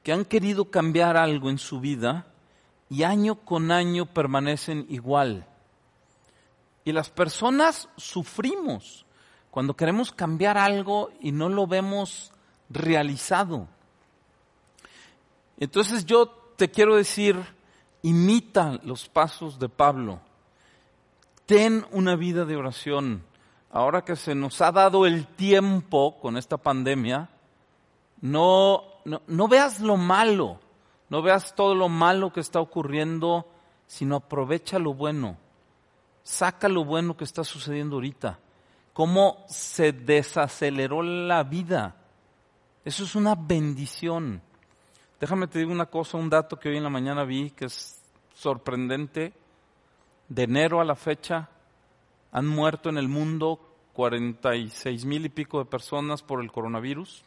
que 0.04 0.12
han 0.12 0.26
querido 0.26 0.72
cambiar 0.72 1.18
algo 1.18 1.50
en 1.50 1.58
su 1.58 1.80
vida 1.80 2.28
y 2.90 3.04
año 3.04 3.36
con 3.36 3.72
año 3.72 4.06
permanecen 4.06 4.86
igual. 4.90 5.46
Y 6.86 6.94
las 6.94 7.10
personas 7.10 7.90
sufrimos 7.98 9.06
cuando 9.52 9.76
queremos 9.76 10.12
cambiar 10.12 10.58
algo 10.58 11.12
y 11.20 11.32
no 11.32 11.50
lo 11.50 11.68
vemos 11.68 12.32
realizado. 12.70 13.68
Entonces 15.60 16.06
yo 16.06 16.28
te 16.56 16.70
quiero 16.70 16.96
decir, 16.96 17.38
imita 18.02 18.80
los 18.84 19.10
pasos 19.10 19.60
de 19.60 19.70
Pablo. 19.70 20.20
Ten 21.46 21.86
una 21.92 22.16
vida 22.16 22.46
de 22.46 22.56
oración. 22.56 23.24
Ahora 23.72 24.04
que 24.04 24.16
se 24.16 24.34
nos 24.34 24.62
ha 24.62 24.72
dado 24.72 25.06
el 25.06 25.28
tiempo 25.28 26.20
con 26.20 26.38
esta 26.38 26.58
pandemia, 26.58 27.30
no, 28.22 28.84
no, 29.06 29.48
veas 29.48 29.80
lo 29.80 29.98
malo, 29.98 30.60
no 31.10 31.22
veas 31.22 31.54
todo 31.54 31.76
lo 31.76 31.90
malo 31.90 32.34
que 32.34 32.40
está 32.40 32.60
ocurriendo, 32.60 33.48
sino 33.86 34.16
aprovecha 34.16 34.80
lo 34.80 34.94
bueno. 34.94 35.38
Saca 36.24 36.68
lo 36.68 36.86
bueno 36.86 37.16
que 37.16 37.24
está 37.24 37.44
sucediendo 37.44 37.98
ahorita. 37.98 38.40
Cómo 38.94 39.46
se 39.48 39.92
desaceleró 39.92 41.04
la 41.04 41.44
vida. 41.44 41.97
Eso 42.88 43.04
es 43.04 43.14
una 43.16 43.36
bendición. 43.36 44.42
Déjame 45.20 45.48
te 45.48 45.60
digo 45.60 45.74
una 45.74 45.88
cosa, 45.88 46.16
un 46.16 46.30
dato 46.30 46.58
que 46.58 46.70
hoy 46.70 46.78
en 46.78 46.84
la 46.84 46.90
mañana 46.90 47.26
vi 47.26 47.52
que 47.52 47.66
es 47.66 48.02
sorprendente. 48.34 49.34
De 50.30 50.44
enero 50.44 50.80
a 50.80 50.86
la 50.86 50.96
fecha 50.96 51.50
han 52.32 52.48
muerto 52.48 52.88
en 52.88 52.98
el 52.98 53.10
mundo 53.10 53.60
46 53.92 55.04
mil 55.04 55.26
y 55.26 55.30
pico 55.30 55.60
de 55.60 55.66
personas 55.66 56.24
por 56.24 56.42
el 56.42 56.50
coronavirus 56.50 57.26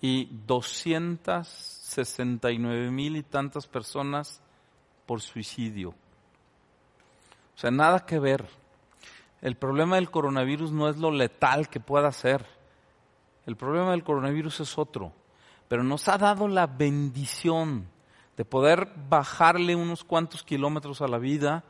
y 0.00 0.28
269 0.44 2.90
mil 2.90 3.14
y 3.14 3.22
tantas 3.22 3.68
personas 3.68 4.40
por 5.06 5.20
suicidio. 5.20 5.90
O 5.90 7.58
sea, 7.60 7.70
nada 7.70 8.04
que 8.04 8.18
ver. 8.18 8.44
El 9.40 9.54
problema 9.54 9.94
del 9.94 10.10
coronavirus 10.10 10.72
no 10.72 10.88
es 10.88 10.96
lo 10.96 11.12
letal 11.12 11.68
que 11.68 11.78
pueda 11.78 12.10
ser. 12.10 12.53
El 13.46 13.56
problema 13.56 13.90
del 13.90 14.04
coronavirus 14.04 14.60
es 14.60 14.78
otro 14.78 15.12
pero 15.68 15.82
nos 15.82 16.08
ha 16.08 16.18
dado 16.18 16.48
la 16.48 16.66
bendición 16.66 17.88
de 18.36 18.44
poder 18.44 18.92
bajarle 19.08 19.76
unos 19.76 20.04
cuantos 20.04 20.42
kilómetros 20.42 21.00
a 21.00 21.08
la 21.08 21.18
vida 21.18 21.64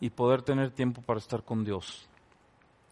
y 0.00 0.10
poder 0.10 0.42
tener 0.42 0.70
tiempo 0.70 1.02
para 1.02 1.18
estar 1.18 1.42
con 1.42 1.64
Dios. 1.64 2.08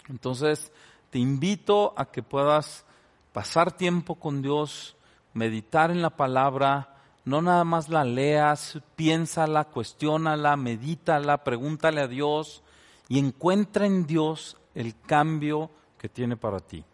Entonces, 0.08 0.72
te 1.10 1.18
invito 1.18 1.94
a 1.96 2.06
que 2.06 2.22
puedas 2.22 2.84
pasar 3.32 3.72
tiempo 3.72 4.16
con 4.16 4.42
Dios, 4.42 4.96
meditar 5.32 5.90
en 5.90 6.02
la 6.02 6.10
palabra, 6.10 6.96
no 7.24 7.40
nada 7.40 7.64
más 7.64 7.88
la 7.88 8.04
leas, 8.04 8.80
piénsala, 8.96 9.64
cuestiónala, 9.64 10.56
medítala, 10.56 11.42
pregúntale 11.42 12.00
a 12.00 12.08
Dios 12.08 12.62
y 13.08 13.18
encuentra 13.18 13.86
en 13.86 14.06
Dios 14.06 14.56
el 14.74 15.00
cambio 15.00 15.70
que 15.98 16.08
tiene 16.08 16.36
para 16.36 16.60
ti. 16.60 16.84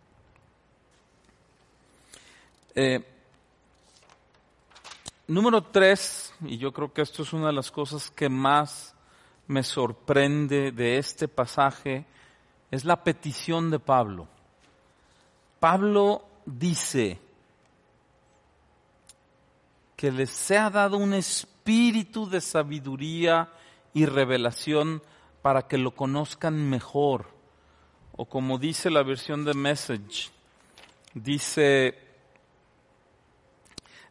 Eh, 2.74 3.04
Número 5.26 5.62
tres, 5.62 6.34
y 6.40 6.58
yo 6.58 6.72
creo 6.72 6.92
que 6.92 7.02
esto 7.02 7.22
es 7.22 7.32
una 7.32 7.46
de 7.46 7.52
las 7.52 7.70
cosas 7.70 8.10
que 8.10 8.28
más 8.28 8.96
me 9.46 9.62
sorprende 9.62 10.72
de 10.72 10.98
este 10.98 11.28
pasaje, 11.28 12.04
es 12.68 12.84
la 12.84 13.04
petición 13.04 13.70
de 13.70 13.78
Pablo. 13.78 14.26
Pablo 15.60 16.24
dice 16.44 17.20
que 19.96 20.10
les 20.10 20.30
sea 20.30 20.68
dado 20.68 20.96
un 20.96 21.14
espíritu 21.14 21.50
espíritu 21.60 22.28
de 22.28 22.40
sabiduría 22.40 23.48
y 23.92 24.06
revelación 24.06 25.02
para 25.42 25.68
que 25.68 25.78
lo 25.78 25.92
conozcan 25.92 26.68
mejor. 26.68 27.26
O 28.16 28.24
como 28.24 28.58
dice 28.58 28.90
la 28.90 29.02
versión 29.02 29.44
de 29.44 29.54
Message, 29.54 30.30
dice, 31.14 31.96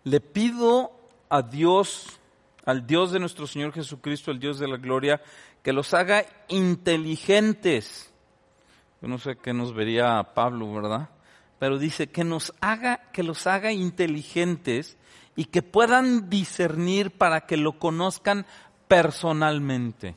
le 0.04 0.20
pido 0.20 0.92
a 1.30 1.42
Dios, 1.42 2.20
al 2.66 2.86
Dios 2.86 3.12
de 3.12 3.20
nuestro 3.20 3.48
Señor 3.48 3.74
Jesucristo, 3.74 4.32
el 4.32 4.40
Dios 4.40 4.60
de 4.60 4.68
la 4.68 4.78
gloria, 4.78 5.22
que 5.64 5.74
los 5.74 5.94
haga 5.94 6.26
inteligentes. 6.48 8.12
Yo 9.02 9.08
no 9.08 9.18
sé 9.18 9.38
qué 9.38 9.54
nos 9.54 9.74
vería 9.74 10.22
Pablo, 10.34 10.74
¿verdad? 10.74 11.10
Pero 11.60 11.78
dice 11.78 12.08
que 12.08 12.24
nos 12.24 12.54
haga, 12.62 13.10
que 13.12 13.24
los 13.24 13.48
haga 13.48 13.72
inteligentes 13.72 14.98
y 15.36 15.46
que 15.46 15.62
puedan 15.62 16.30
discernir 16.30 17.12
para 17.12 17.42
que 17.42 17.58
lo 17.58 17.80
conozcan 17.80 18.46
personalmente. 18.88 20.16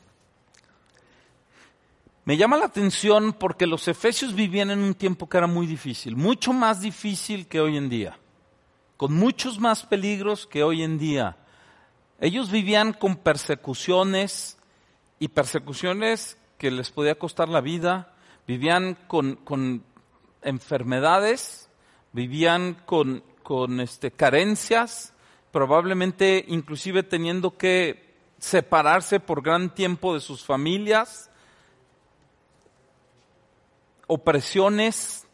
Me 2.25 2.37
llama 2.37 2.57
la 2.57 2.65
atención 2.65 3.33
porque 3.33 3.67
los 3.67 3.87
efesios 3.87 4.33
vivían 4.33 4.71
en 4.71 4.79
un 4.79 4.95
tiempo 4.95 5.27
que 5.27 5.37
era 5.37 5.47
muy 5.47 5.67
difícil, 5.67 6.15
mucho 6.15 6.53
más 6.53 6.79
difícil 6.79 7.47
que 7.47 7.59
hoy 7.59 7.75
en 7.75 7.89
día, 7.89 8.17
con 9.03 9.15
muchos 9.15 9.59
más 9.59 9.85
peligros 9.85 10.47
que 10.47 10.63
hoy 10.63 10.81
en 10.81 10.97
día. 10.97 11.35
Ellos 12.21 12.49
vivían 12.49 12.93
con 12.93 13.17
persecuciones 13.17 14.57
y 15.19 15.27
persecuciones 15.27 16.37
que 16.57 16.71
les 16.71 16.89
podía 16.89 17.15
costar 17.15 17.49
la 17.49 17.59
vida, 17.59 18.13
vivían 18.47 18.97
con, 19.09 19.35
con 19.35 19.83
enfermedades, 20.41 21.69
vivían 22.13 22.77
con, 22.85 23.25
con 23.43 23.81
este, 23.81 24.09
carencias, 24.09 25.13
probablemente 25.51 26.45
inclusive 26.47 27.03
teniendo 27.03 27.57
que 27.57 28.15
separarse 28.39 29.19
por 29.19 29.41
gran 29.41 29.75
tiempo 29.75 30.13
de 30.13 30.21
sus 30.21 30.45
familias 30.45 31.29
opresiones, 34.07 35.27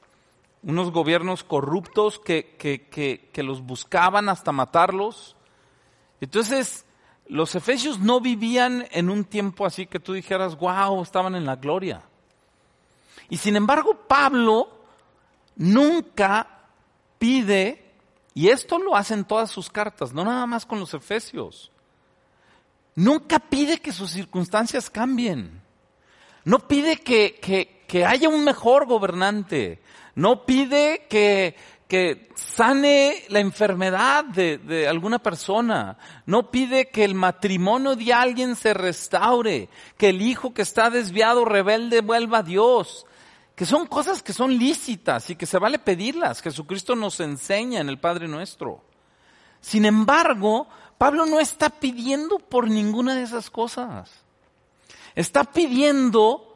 unos 0.61 0.91
gobiernos 0.91 1.43
corruptos 1.43 2.19
que, 2.19 2.55
que, 2.57 3.43
los 3.43 3.61
buscaban 3.61 4.29
hasta 4.29 4.51
matarlos. 4.51 5.35
Entonces, 6.19 6.85
los 7.27 7.55
efesios 7.55 7.99
no 7.99 8.19
vivían 8.19 8.87
en 8.91 9.09
un 9.09 9.23
tiempo 9.23 9.65
así 9.65 9.85
que 9.85 9.99
tú 9.99 10.13
dijeras, 10.13 10.57
wow, 10.57 11.01
estaban 11.01 11.35
en 11.35 11.45
la 11.45 11.55
gloria. 11.55 12.01
Y 13.29 13.37
sin 13.37 13.55
embargo, 13.55 13.95
Pablo 14.07 14.69
nunca 15.55 16.65
pide, 17.17 17.93
y 18.33 18.49
esto 18.49 18.79
lo 18.79 18.95
hace 18.95 19.13
en 19.13 19.25
todas 19.25 19.51
sus 19.51 19.69
cartas, 19.69 20.13
no 20.13 20.25
nada 20.25 20.45
más 20.45 20.65
con 20.65 20.79
los 20.79 20.93
efesios, 20.93 21.71
nunca 22.95 23.39
pide 23.39 23.79
que 23.79 23.93
sus 23.93 24.11
circunstancias 24.11 24.89
cambien. 24.89 25.61
No 26.43 26.67
pide 26.67 26.97
que, 26.97 27.39
que, 27.41 27.83
que 27.87 28.05
haya 28.05 28.29
un 28.29 28.43
mejor 28.43 28.85
gobernante. 28.85 29.81
No 30.19 30.45
pide 30.45 31.07
que, 31.09 31.55
que 31.87 32.27
sane 32.35 33.23
la 33.29 33.39
enfermedad 33.39 34.25
de, 34.25 34.57
de, 34.57 34.85
alguna 34.85 35.19
persona. 35.19 35.97
No 36.25 36.51
pide 36.51 36.89
que 36.89 37.05
el 37.05 37.15
matrimonio 37.15 37.95
de 37.95 38.11
alguien 38.11 38.57
se 38.57 38.73
restaure, 38.73 39.69
que 39.97 40.09
el 40.09 40.21
hijo 40.21 40.53
que 40.53 40.61
está 40.61 40.89
desviado, 40.89 41.45
rebelde, 41.45 42.01
vuelva 42.01 42.39
a 42.39 42.43
Dios. 42.43 43.05
Que 43.55 43.65
son 43.65 43.87
cosas 43.87 44.21
que 44.21 44.33
son 44.33 44.57
lícitas 44.57 45.29
y 45.29 45.37
que 45.37 45.45
se 45.45 45.57
vale 45.57 45.79
pedirlas. 45.79 46.41
Jesucristo 46.41 46.97
nos 46.97 47.21
enseña 47.21 47.79
en 47.79 47.87
el 47.87 47.97
Padre 47.97 48.27
Nuestro. 48.27 48.83
Sin 49.61 49.85
embargo, 49.85 50.67
Pablo 50.97 51.25
no 51.27 51.39
está 51.39 51.69
pidiendo 51.69 52.39
por 52.39 52.69
ninguna 52.69 53.15
de 53.15 53.23
esas 53.23 53.49
cosas. 53.49 54.11
Está 55.15 55.45
pidiendo 55.45 56.48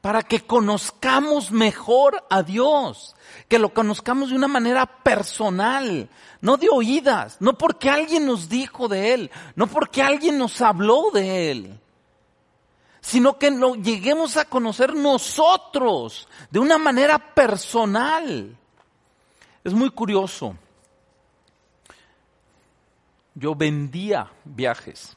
para 0.00 0.22
que 0.22 0.40
conozcamos 0.40 1.50
mejor 1.50 2.24
a 2.30 2.42
Dios, 2.42 3.16
que 3.48 3.58
lo 3.58 3.74
conozcamos 3.74 4.30
de 4.30 4.36
una 4.36 4.48
manera 4.48 4.86
personal, 4.86 6.08
no 6.40 6.56
de 6.56 6.68
oídas, 6.70 7.38
no 7.40 7.58
porque 7.58 7.90
alguien 7.90 8.26
nos 8.26 8.48
dijo 8.48 8.88
de 8.88 9.12
Él, 9.14 9.30
no 9.56 9.66
porque 9.66 10.02
alguien 10.02 10.38
nos 10.38 10.60
habló 10.60 11.10
de 11.12 11.50
Él, 11.50 11.80
sino 13.00 13.38
que 13.38 13.50
lo 13.50 13.74
lleguemos 13.74 14.36
a 14.36 14.44
conocer 14.44 14.94
nosotros 14.94 16.28
de 16.50 16.60
una 16.60 16.78
manera 16.78 17.18
personal. 17.34 18.56
Es 19.64 19.72
muy 19.72 19.90
curioso. 19.90 20.56
Yo 23.34 23.54
vendía 23.54 24.30
viajes. 24.44 25.16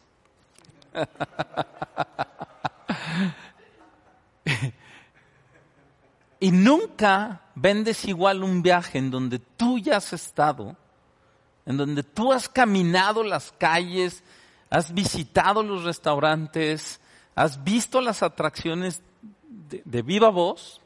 y 6.41 6.51
nunca 6.51 7.43
vendes 7.53 8.03
igual 8.05 8.43
un 8.43 8.63
viaje 8.63 8.97
en 8.97 9.11
donde 9.11 9.37
tú 9.37 9.77
ya 9.77 9.97
has 9.97 10.11
estado, 10.11 10.75
en 11.67 11.77
donde 11.77 12.01
tú 12.01 12.33
has 12.33 12.49
caminado 12.49 13.23
las 13.23 13.51
calles, 13.51 14.23
has 14.71 14.91
visitado 14.91 15.61
los 15.61 15.83
restaurantes, 15.83 16.99
has 17.35 17.63
visto 17.63 18.01
las 18.01 18.23
atracciones 18.23 19.03
de, 19.51 20.01
viva 20.01 20.29
voz. 20.29 20.81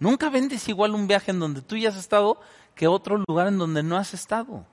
Nunca 0.00 0.28
vendes 0.30 0.68
igual 0.68 0.96
un 0.96 1.06
viaje 1.06 1.30
en 1.30 1.38
donde 1.38 1.62
tú 1.62 1.76
ya 1.76 1.90
has 1.90 1.96
estado 1.96 2.40
que 2.74 2.88
otro 2.88 3.22
lugar 3.28 3.46
en 3.46 3.58
donde 3.58 3.84
no 3.84 3.96
has 3.96 4.14
estado. 4.14 4.66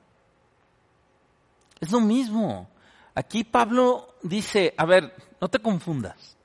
Es 1.80 1.92
lo 1.92 2.00
mismo. 2.02 2.68
Aquí 3.14 3.44
Pablo 3.44 4.16
dice, 4.24 4.74
a 4.76 4.86
ver, 4.86 5.14
no 5.40 5.50
te 5.50 5.60
confundas. 5.60 6.36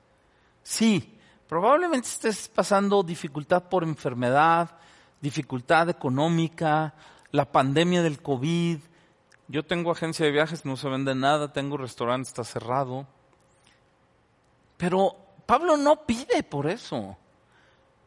Sí, 0.61 1.14
Probablemente 1.47 2.07
estés 2.07 2.47
pasando 2.47 3.03
dificultad 3.03 3.63
por 3.63 3.83
enfermedad, 3.83 4.71
dificultad 5.21 5.89
económica, 5.89 6.93
la 7.31 7.51
pandemia 7.51 8.01
del 8.01 8.21
COVID. 8.21 8.79
Yo 9.47 9.63
tengo 9.63 9.91
agencia 9.91 10.25
de 10.25 10.31
viajes, 10.31 10.65
no 10.65 10.75
se 10.75 10.89
vende 10.89 11.13
nada, 11.13 11.53
tengo 11.53 11.77
restaurante, 11.77 12.29
está 12.29 12.43
cerrado. 12.43 13.05
Pero 14.77 15.15
Pablo 15.45 15.77
no 15.77 16.05
pide 16.05 16.41
por 16.41 16.67
eso. 16.67 17.15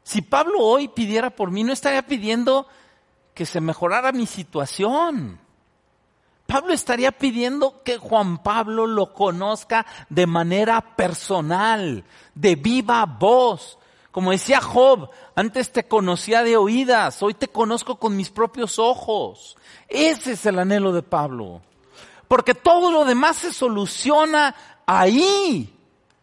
Si 0.03 0.23
Pablo 0.23 0.61
hoy 0.61 0.89
pidiera 0.89 1.31
por 1.31 1.51
mí, 1.51 1.63
no 1.63 1.73
estaría 1.73 2.03
pidiendo 2.03 2.67
que 3.35 3.47
se 3.47 3.61
mejorara 3.61 4.11
mi 4.11 4.27
situación. 4.27 5.39
Pablo 6.49 6.73
estaría 6.73 7.13
pidiendo 7.13 7.83
que 7.83 7.99
Juan 7.99 8.43
Pablo 8.43 8.87
lo 8.87 9.13
conozca 9.13 9.85
de 10.09 10.27
manera 10.27 10.97
personal, 10.97 12.05
de 12.35 12.57
viva 12.57 13.05
voz. 13.05 13.79
Como 14.11 14.31
decía 14.31 14.59
Job, 14.63 15.11
antes 15.35 15.71
te 15.73 15.87
conocía 15.87 16.43
de 16.43 16.57
oídas, 16.57 17.23
hoy 17.23 17.35
te 17.35 17.49
conozco 17.49 17.97
con 17.97 18.17
mis 18.17 18.31
propios 18.31 18.79
ojos. 18.79 19.59
Ese 19.89 20.33
es 20.33 20.47
el 20.47 20.59
anhelo 20.59 20.95
de 20.95 21.03
Pablo. 21.03 21.61
Porque 22.29 22.55
todo 22.55 22.91
lo 22.91 23.05
demás 23.05 23.37
se 23.37 23.53
soluciona 23.53 24.55
ahí. 24.87 25.71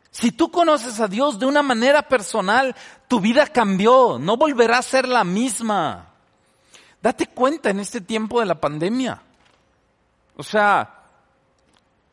Si 0.10 0.32
tú 0.32 0.50
conoces 0.50 1.00
a 1.02 1.08
Dios 1.08 1.38
de 1.38 1.46
una 1.46 1.62
manera 1.62 2.02
personal, 2.02 2.76
tu 3.08 3.20
vida 3.20 3.46
cambió, 3.46 4.18
no 4.18 4.38
volverá 4.38 4.80
a 4.80 4.82
ser 4.82 5.08
la 5.08 5.24
misma. 5.24 6.14
Date 7.00 7.28
cuenta 7.28 7.70
en 7.70 7.80
este 7.80 8.02
tiempo 8.02 8.40
de 8.40 8.48
la 8.48 8.60
pandemia. 8.60 9.22
O 10.36 10.44
sea, 10.44 11.04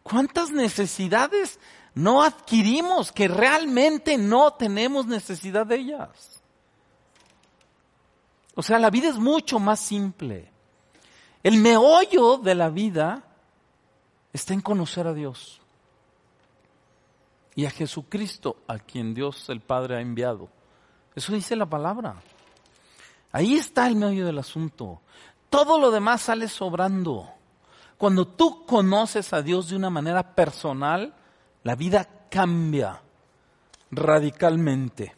¿cuántas 0.02 0.50
necesidades 0.50 1.58
no 1.94 2.22
adquirimos 2.22 3.12
que 3.12 3.28
realmente 3.28 4.16
no 4.16 4.52
tenemos 4.52 5.06
necesidad 5.06 5.66
de 5.66 5.76
ellas? 5.76 6.42
O 8.54 8.62
sea, 8.62 8.78
la 8.78 8.90
vida 8.90 9.08
es 9.08 9.18
mucho 9.18 9.58
más 9.58 9.80
simple. 9.80 10.50
El 11.42 11.56
meollo 11.56 12.36
de 12.36 12.54
la 12.54 12.68
vida 12.68 13.24
está 14.32 14.54
en 14.54 14.60
conocer 14.60 15.06
a 15.06 15.14
Dios 15.14 15.60
y 17.54 17.66
a 17.66 17.70
Jesucristo, 17.70 18.56
a 18.66 18.78
quien 18.78 19.14
Dios 19.14 19.48
el 19.48 19.60
Padre 19.60 19.96
ha 19.96 20.00
enviado. 20.00 20.48
Eso 21.14 21.32
dice 21.32 21.56
la 21.56 21.66
palabra. 21.66 22.14
Ahí 23.32 23.54
está 23.54 23.86
el 23.86 23.96
meollo 23.96 24.26
del 24.26 24.38
asunto. 24.38 25.00
Todo 25.50 25.78
lo 25.78 25.90
demás 25.90 26.22
sale 26.22 26.48
sobrando. 26.48 27.28
Cuando 28.02 28.26
tú 28.26 28.66
conoces 28.66 29.32
a 29.32 29.42
Dios 29.42 29.68
de 29.68 29.76
una 29.76 29.88
manera 29.88 30.34
personal, 30.34 31.14
la 31.62 31.76
vida 31.76 32.26
cambia 32.28 33.00
radicalmente. 33.92 35.14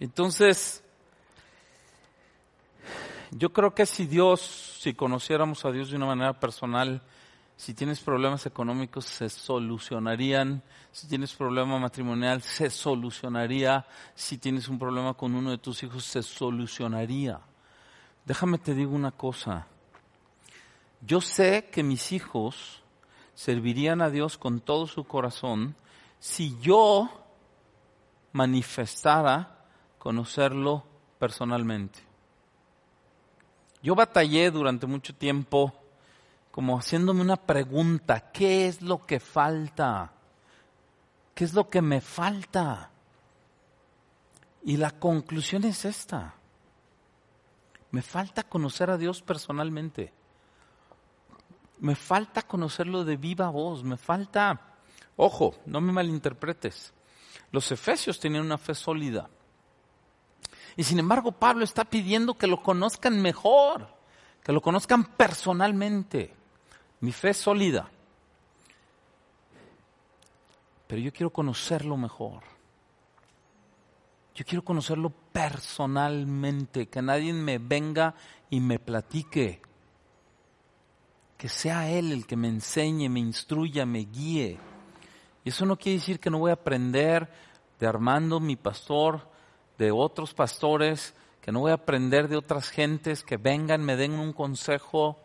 Entonces, 0.00 0.82
yo 3.32 3.52
creo 3.52 3.74
que 3.74 3.84
si 3.84 4.06
Dios, 4.06 4.78
si 4.80 4.94
conociéramos 4.94 5.62
a 5.66 5.72
Dios 5.72 5.90
de 5.90 5.96
una 5.96 6.06
manera 6.06 6.40
personal, 6.40 7.02
Si 7.58 7.74
tienes 7.74 7.98
problemas 7.98 8.46
económicos, 8.46 9.04
se 9.04 9.28
solucionarían. 9.28 10.62
Si 10.92 11.08
tienes 11.08 11.34
problema 11.34 11.76
matrimonial, 11.80 12.40
se 12.40 12.70
solucionaría. 12.70 13.84
Si 14.14 14.38
tienes 14.38 14.68
un 14.68 14.78
problema 14.78 15.14
con 15.14 15.34
uno 15.34 15.50
de 15.50 15.58
tus 15.58 15.82
hijos, 15.82 16.04
se 16.04 16.22
solucionaría. 16.22 17.40
Déjame 18.24 18.58
te 18.58 18.74
digo 18.74 18.92
una 18.92 19.10
cosa. 19.10 19.66
Yo 21.00 21.20
sé 21.20 21.68
que 21.72 21.82
mis 21.82 22.12
hijos 22.12 22.84
servirían 23.34 24.02
a 24.02 24.10
Dios 24.10 24.38
con 24.38 24.60
todo 24.60 24.86
su 24.86 25.02
corazón 25.02 25.74
si 26.20 26.56
yo 26.60 27.10
manifestara 28.32 29.64
conocerlo 29.98 30.84
personalmente. 31.18 31.98
Yo 33.82 33.96
batallé 33.96 34.48
durante 34.52 34.86
mucho 34.86 35.12
tiempo 35.12 35.74
como 36.58 36.76
haciéndome 36.76 37.20
una 37.20 37.36
pregunta, 37.36 38.32
¿qué 38.32 38.66
es 38.66 38.82
lo 38.82 39.06
que 39.06 39.20
falta? 39.20 40.10
¿Qué 41.32 41.44
es 41.44 41.54
lo 41.54 41.70
que 41.70 41.80
me 41.80 42.00
falta? 42.00 42.90
Y 44.64 44.76
la 44.76 44.90
conclusión 44.90 45.62
es 45.62 45.84
esta. 45.84 46.34
Me 47.92 48.02
falta 48.02 48.42
conocer 48.42 48.90
a 48.90 48.98
Dios 48.98 49.22
personalmente. 49.22 50.12
Me 51.78 51.94
falta 51.94 52.42
conocerlo 52.42 53.04
de 53.04 53.16
viva 53.16 53.50
voz. 53.50 53.84
Me 53.84 53.96
falta, 53.96 54.60
ojo, 55.14 55.54
no 55.64 55.80
me 55.80 55.92
malinterpretes. 55.92 56.92
Los 57.52 57.70
efesios 57.70 58.18
tenían 58.18 58.44
una 58.44 58.58
fe 58.58 58.74
sólida. 58.74 59.30
Y 60.76 60.82
sin 60.82 60.98
embargo 60.98 61.30
Pablo 61.30 61.62
está 61.62 61.84
pidiendo 61.84 62.36
que 62.36 62.48
lo 62.48 62.64
conozcan 62.64 63.22
mejor, 63.22 63.86
que 64.42 64.50
lo 64.50 64.60
conozcan 64.60 65.04
personalmente. 65.04 66.36
Mi 67.00 67.12
fe 67.12 67.30
es 67.30 67.36
sólida. 67.36 67.90
Pero 70.86 71.00
yo 71.00 71.12
quiero 71.12 71.30
conocerlo 71.30 71.96
mejor. 71.96 72.42
Yo 74.34 74.44
quiero 74.44 74.64
conocerlo 74.64 75.10
personalmente, 75.32 76.88
que 76.88 77.02
nadie 77.02 77.32
me 77.32 77.58
venga 77.58 78.14
y 78.50 78.60
me 78.60 78.78
platique. 78.78 79.60
Que 81.36 81.48
sea 81.48 81.90
Él 81.90 82.12
el 82.12 82.26
que 82.26 82.36
me 82.36 82.48
enseñe, 82.48 83.08
me 83.08 83.20
instruya, 83.20 83.84
me 83.84 84.00
guíe. 84.00 84.58
Y 85.44 85.48
eso 85.48 85.66
no 85.66 85.76
quiere 85.76 85.98
decir 85.98 86.20
que 86.20 86.30
no 86.30 86.38
voy 86.38 86.50
a 86.50 86.54
aprender 86.54 87.28
de 87.78 87.86
Armando, 87.86 88.40
mi 88.40 88.56
pastor, 88.56 89.28
de 89.76 89.90
otros 89.90 90.34
pastores, 90.34 91.14
que 91.40 91.52
no 91.52 91.60
voy 91.60 91.70
a 91.70 91.74
aprender 91.74 92.28
de 92.28 92.36
otras 92.36 92.70
gentes 92.70 93.22
que 93.22 93.36
vengan, 93.36 93.84
me 93.84 93.96
den 93.96 94.12
un 94.18 94.32
consejo. 94.32 95.18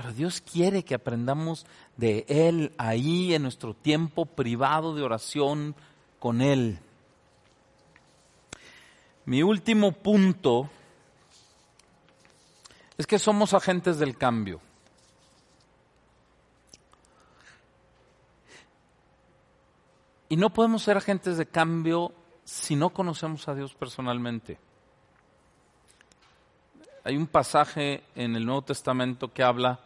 Pero 0.00 0.14
Dios 0.14 0.40
quiere 0.40 0.82
que 0.82 0.94
aprendamos 0.94 1.66
de 1.98 2.24
Él 2.26 2.72
ahí 2.78 3.34
en 3.34 3.42
nuestro 3.42 3.74
tiempo 3.74 4.24
privado 4.24 4.94
de 4.94 5.02
oración 5.02 5.74
con 6.18 6.40
Él. 6.40 6.78
Mi 9.26 9.42
último 9.42 9.92
punto 9.92 10.70
es 12.96 13.06
que 13.06 13.18
somos 13.18 13.52
agentes 13.52 13.98
del 13.98 14.16
cambio. 14.16 14.62
Y 20.30 20.36
no 20.36 20.48
podemos 20.48 20.82
ser 20.82 20.96
agentes 20.96 21.36
de 21.36 21.44
cambio 21.44 22.14
si 22.42 22.74
no 22.74 22.88
conocemos 22.88 23.46
a 23.48 23.54
Dios 23.54 23.74
personalmente. 23.74 24.58
Hay 27.04 27.18
un 27.18 27.26
pasaje 27.26 28.02
en 28.14 28.34
el 28.34 28.46
Nuevo 28.46 28.62
Testamento 28.62 29.30
que 29.30 29.42
habla 29.42 29.80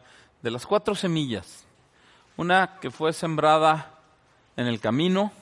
de 0.44 0.50
las 0.50 0.66
cuatro 0.66 0.94
semillas. 0.94 1.64
Una 2.36 2.78
que 2.78 2.90
fue 2.90 3.14
sembrada 3.14 3.98
en 4.58 4.66
el 4.66 4.78
camino, 4.78 5.32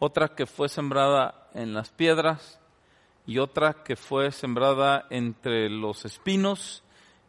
otra 0.00 0.34
que 0.34 0.44
fue 0.44 0.68
sembrada 0.68 1.48
en 1.54 1.72
las 1.72 1.90
piedras 1.90 2.58
y 3.28 3.38
otra 3.38 3.84
que 3.84 3.94
fue 3.94 4.32
sembrada 4.32 5.06
entre 5.08 5.70
los 5.70 6.04
espinos 6.04 6.82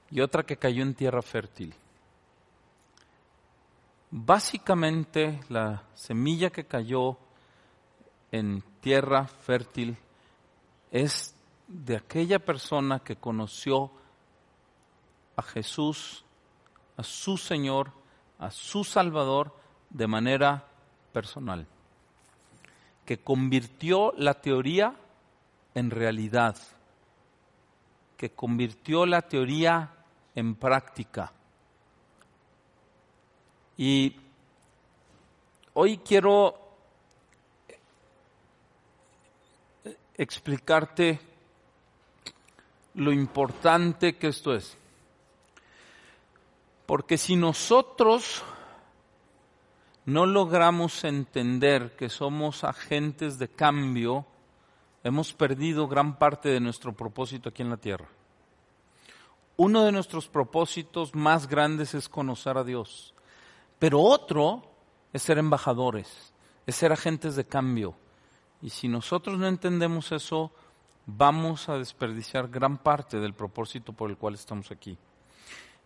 y 0.10 0.22
otra 0.22 0.42
que 0.42 0.58
cayó 0.58 0.82
en 0.82 0.96
tierra 0.96 1.22
fértil. 1.22 1.76
Básicamente 4.10 5.42
la 5.50 5.84
semilla 5.94 6.50
que 6.50 6.66
cayó 6.66 7.20
en 8.32 8.64
tierra 8.82 9.28
fértil 9.28 9.96
es 10.90 11.36
de 11.68 11.98
aquella 11.98 12.40
persona 12.40 12.98
que 12.98 13.16
conoció 13.16 13.92
a 15.36 15.44
Jesús, 15.44 16.26
a 16.98 17.04
su 17.04 17.38
Señor, 17.38 17.92
a 18.40 18.52
su 18.52 18.84
Salvador 18.84 19.56
de 19.90 20.08
manera 20.08 20.68
personal, 21.12 21.68
que 23.06 23.20
convirtió 23.20 24.14
la 24.18 24.36
teoría 24.36 24.96
en 25.76 25.90
realidad, 25.90 26.58
que 28.18 28.32
convirtió 28.32 29.06
la 29.06 29.22
teoría 29.22 29.92
en 30.36 30.56
práctica. 30.56 31.32
Y 33.78 34.16
hoy 35.74 35.98
quiero 35.98 36.60
explicarte 40.16 41.20
lo 42.96 43.12
importante 43.12 44.16
que 44.16 44.28
esto 44.28 44.54
es. 44.54 44.78
Porque 46.94 47.18
si 47.18 47.36
nosotros 47.36 48.44
no 50.06 50.28
logramos 50.28 51.04
entender 51.06 51.96
que 51.96 52.08
somos 52.08 52.64
agentes 52.64 53.40
de 53.40 53.48
cambio, 53.48 54.28
hemos 55.04 55.34
perdido 55.34 55.88
gran 55.88 56.20
parte 56.20 56.50
de 56.50 56.60
nuestro 56.60 56.94
propósito 56.94 57.50
aquí 57.50 57.64
en 57.64 57.72
la 57.72 57.78
tierra. 57.78 58.06
Uno 59.58 59.86
de 59.86 59.92
nuestros 59.92 60.28
propósitos 60.28 61.16
más 61.16 61.48
grandes 61.48 61.96
es 61.96 62.08
conocer 62.08 62.60
a 62.60 62.64
Dios, 62.64 63.16
pero 63.80 64.00
otro 64.00 64.62
es 65.14 65.24
ser 65.24 65.40
embajadores, 65.40 66.32
es 66.68 66.76
ser 66.76 66.92
agentes 66.92 67.36
de 67.36 67.48
cambio. 67.48 67.96
Y 68.62 68.70
si 68.70 68.88
nosotros 68.88 69.40
no 69.40 69.48
entendemos 69.48 70.12
eso, 70.12 70.52
vamos 71.08 71.70
a 71.70 71.80
desperdiciar 71.80 72.50
gran 72.50 72.78
parte 72.78 73.20
del 73.20 73.34
propósito 73.34 73.94
por 73.94 74.12
el 74.12 74.18
cual 74.18 74.36
estamos 74.36 74.70
aquí. 74.70 74.96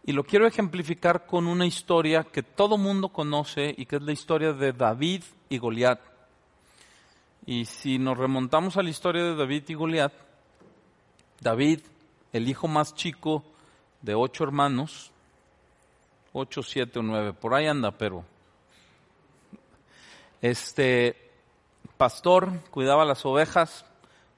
Y 0.06 0.14
lo 0.14 0.24
quiero 0.24 0.48
ejemplificar 0.48 1.26
con 1.26 1.48
una 1.48 1.66
historia 1.66 2.24
que 2.24 2.44
todo 2.44 2.78
mundo 2.78 3.10
conoce 3.10 3.74
y 3.78 3.86
que 3.86 3.98
es 3.98 4.02
la 4.02 4.14
historia 4.14 4.54
de 4.54 4.72
David 4.72 5.24
y 5.50 5.58
Goliat. 5.58 6.00
Y 7.46 7.66
si 7.66 7.98
nos 8.00 8.18
remontamos 8.18 8.78
a 8.78 8.84
la 8.84 8.90
historia 8.90 9.24
de 9.24 9.36
David 9.36 9.64
y 9.68 9.74
Goliat, 9.74 10.14
David, 11.42 11.82
el 12.34 12.48
hijo 12.48 12.68
más 12.68 12.96
chico 12.96 13.44
de 14.02 14.16
ocho 14.16 14.44
hermanos, 14.44 15.12
ocho, 16.34 16.64
siete 16.64 17.00
o 17.00 17.04
nueve, 17.04 17.34
por 17.34 17.54
ahí 17.54 17.68
anda, 17.68 17.92
pero 17.92 18.24
este 20.42 21.28
pastor, 21.98 22.62
cuidaba 22.70 23.06
las 23.06 23.26
ovejas, 23.26 23.86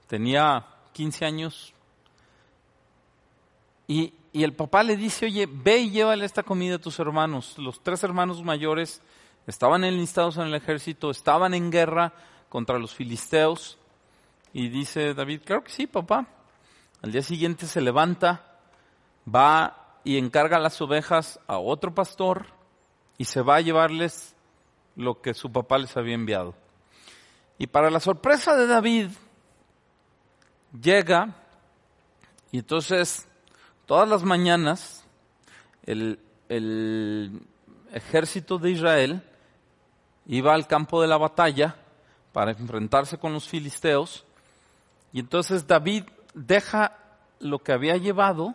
tenía 0.06 0.66
15 0.92 1.24
años. 1.24 1.74
Y, 3.86 4.14
y, 4.32 4.44
el 4.44 4.54
papá 4.54 4.82
le 4.82 4.96
dice, 4.96 5.26
oye, 5.26 5.48
ve 5.50 5.78
y 5.78 5.90
llévale 5.90 6.24
esta 6.24 6.42
comida 6.42 6.76
a 6.76 6.80
tus 6.80 6.98
hermanos. 6.98 7.56
Los 7.58 7.82
tres 7.82 8.02
hermanos 8.04 8.42
mayores 8.42 9.02
estaban 9.46 9.84
enlistados 9.84 10.36
en 10.36 10.44
el 10.44 10.54
ejército, 10.54 11.10
estaban 11.10 11.54
en 11.54 11.70
guerra 11.70 12.12
contra 12.48 12.78
los 12.78 12.94
filisteos. 12.94 13.78
Y 14.52 14.68
dice 14.68 15.14
David, 15.14 15.42
claro 15.44 15.64
que 15.64 15.72
sí, 15.72 15.86
papá. 15.86 16.26
Al 17.02 17.12
día 17.12 17.22
siguiente 17.22 17.66
se 17.66 17.80
levanta, 17.80 18.58
va 19.32 19.98
y 20.04 20.18
encarga 20.18 20.58
las 20.58 20.80
ovejas 20.80 21.40
a 21.46 21.58
otro 21.58 21.94
pastor 21.94 22.46
y 23.18 23.24
se 23.24 23.42
va 23.42 23.56
a 23.56 23.60
llevarles 23.60 24.34
lo 24.96 25.20
que 25.20 25.34
su 25.34 25.50
papá 25.50 25.78
les 25.78 25.96
había 25.96 26.14
enviado. 26.14 26.54
Y 27.58 27.66
para 27.66 27.90
la 27.90 28.00
sorpresa 28.00 28.56
de 28.56 28.66
David, 28.66 29.08
llega 30.80 31.34
y 32.52 32.58
entonces 32.58 33.28
todas 33.90 34.08
las 34.08 34.22
mañanas 34.22 35.02
el, 35.82 36.20
ejército 37.92 38.56
de 38.56 38.70
Israel 38.70 39.20
iba 40.26 40.54
al 40.54 40.68
campo 40.68 41.02
de 41.02 41.08
la 41.08 41.16
batalla 41.16 41.74
para 42.32 42.52
enfrentarse 42.52 43.18
con 43.18 43.32
los 43.32 43.48
filisteos 43.48 44.24
y 45.12 45.18
entonces 45.18 45.66
David 45.66 46.04
deja 46.34 46.98
lo 47.40 47.58
que 47.58 47.72
había 47.72 47.96
llevado, 47.96 48.54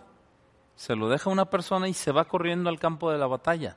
se 0.77 0.95
lo 0.95 1.09
deja 1.09 1.29
a 1.29 1.33
una 1.33 1.49
persona 1.49 1.89
y 1.89 1.93
se 1.93 2.13
va 2.13 2.23
corriendo 2.23 2.69
al 2.69 2.79
campo 2.79 3.11
de 3.11 3.17
la 3.17 3.27
batalla 3.27 3.75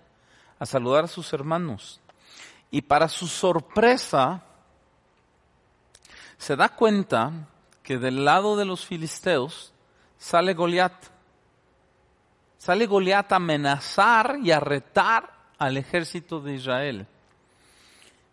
a 0.61 0.65
saludar 0.65 1.07
a 1.07 1.09
sus 1.09 1.33
hermanos. 1.33 2.01
Y 2.71 2.83
para 2.83 3.09
su 3.09 3.27
sorpresa, 3.27 4.45
se 6.37 6.55
da 6.55 6.69
cuenta 6.69 7.49
que 7.83 7.99
del 7.99 8.25
lado 8.25 8.57
de 8.57 8.65
los 8.65 8.87
filisteos 8.87 9.73
sale 10.19 10.55
Goliat. 10.55 11.18
Sale 12.69 12.85
Goliat 12.85 13.33
a 13.33 13.37
amenazar 13.37 14.41
y 14.43 14.51
a 14.51 14.61
retar 14.61 15.33
al 15.57 15.79
ejército 15.79 16.39
de 16.39 16.57
Israel. 16.57 17.07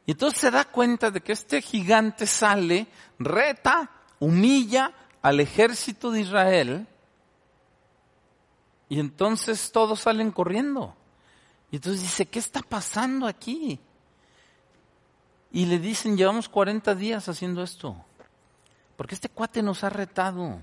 Y 0.06 0.12
entonces 0.12 0.41
se 0.41 0.52
da 0.52 0.65
cuenta 0.65 1.10
de 1.10 1.21
que 1.21 1.32
este 1.32 1.62
gigante 1.62 2.28
sale, 2.28 2.86
reta, 3.17 3.89
humilla 4.19 4.91
al 5.21 5.39
ejército 5.39 6.12
de 6.12 6.19
Israel, 6.19 6.86
y 8.89 9.00
entonces 9.00 9.71
todos 9.71 10.02
salen 10.02 10.32
corriendo. 10.32 10.93
Y 11.71 11.78
entonces 11.78 12.02
dice, 12.02 12.26
¿qué 12.26 12.39
está 12.39 12.60
pasando 12.60 13.28
aquí? 13.28 13.80
Y 15.54 15.65
le 15.65 15.80
dicen, 15.80 16.17
llevamos 16.17 16.50
40 16.50 16.93
días 16.93 17.30
haciendo 17.30 17.63
esto, 17.63 17.95
porque 18.98 19.15
este 19.15 19.30
cuate 19.30 19.63
nos 19.63 19.86
ha 19.86 19.89
retado. 19.89 20.62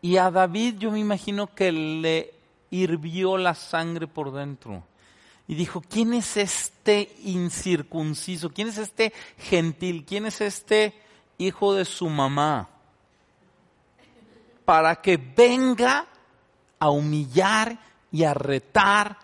Y 0.00 0.16
a 0.16 0.30
David 0.30 0.76
yo 0.78 0.90
me 0.90 1.00
imagino 1.00 1.52
que 1.54 1.72
le 1.72 2.34
hirvió 2.70 3.36
la 3.36 3.54
sangre 3.54 4.06
por 4.06 4.32
dentro. 4.32 4.84
Y 5.46 5.54
dijo, 5.54 5.80
¿quién 5.80 6.12
es 6.12 6.36
este 6.36 7.14
incircunciso? 7.24 8.50
¿Quién 8.50 8.68
es 8.68 8.78
este 8.78 9.12
gentil? 9.38 10.04
¿Quién 10.04 10.26
es 10.26 10.40
este 10.40 10.94
hijo 11.38 11.74
de 11.74 11.84
su 11.84 12.08
mamá? 12.08 12.68
Para 14.64 14.96
que 14.96 15.16
venga 15.16 16.06
a 16.78 16.90
humillar 16.90 17.78
y 18.12 18.24
a 18.24 18.34
retar 18.34 19.18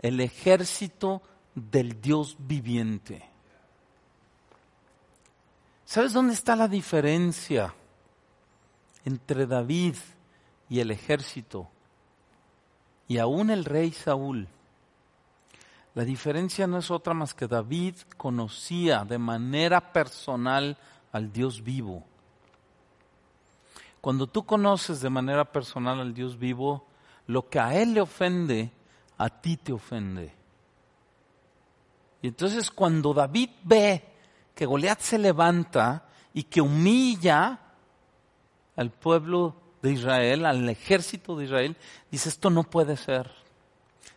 el 0.00 0.20
ejército 0.20 1.22
del 1.54 2.00
Dios 2.00 2.36
viviente. 2.38 3.24
¿Sabes 5.84 6.12
dónde 6.12 6.34
está 6.34 6.56
la 6.56 6.68
diferencia 6.68 7.74
entre 9.04 9.46
David 9.46 9.96
y 10.68 10.80
el 10.80 10.90
ejército 10.90 11.68
y 13.08 13.18
aún 13.18 13.50
el 13.50 13.64
rey 13.64 13.90
Saúl. 13.90 14.46
La 15.94 16.04
diferencia 16.04 16.68
no 16.68 16.78
es 16.78 16.90
otra 16.90 17.12
más 17.12 17.34
que 17.34 17.48
David 17.48 17.96
conocía 18.16 19.04
de 19.04 19.18
manera 19.18 19.92
personal 19.92 20.78
al 21.10 21.32
Dios 21.32 21.62
vivo. 21.64 22.04
Cuando 24.00 24.28
tú 24.28 24.44
conoces 24.46 25.00
de 25.00 25.10
manera 25.10 25.44
personal 25.44 26.00
al 26.00 26.14
Dios 26.14 26.38
vivo, 26.38 26.86
lo 27.26 27.48
que 27.48 27.58
a 27.58 27.74
Él 27.74 27.94
le 27.94 28.00
ofende, 28.00 28.70
a 29.18 29.28
ti 29.28 29.56
te 29.56 29.72
ofende. 29.72 30.32
Y 32.22 32.28
entonces 32.28 32.70
cuando 32.70 33.12
David 33.12 33.50
ve 33.64 34.04
que 34.54 34.66
Goliat 34.66 35.00
se 35.00 35.18
levanta 35.18 36.06
y 36.32 36.44
que 36.44 36.60
humilla 36.60 37.58
al 38.80 38.90
pueblo 38.90 39.54
de 39.82 39.92
Israel, 39.92 40.46
al 40.46 40.66
ejército 40.66 41.36
de 41.36 41.44
Israel, 41.44 41.76
dice, 42.10 42.30
esto 42.30 42.48
no 42.48 42.64
puede 42.64 42.96
ser. 42.96 43.30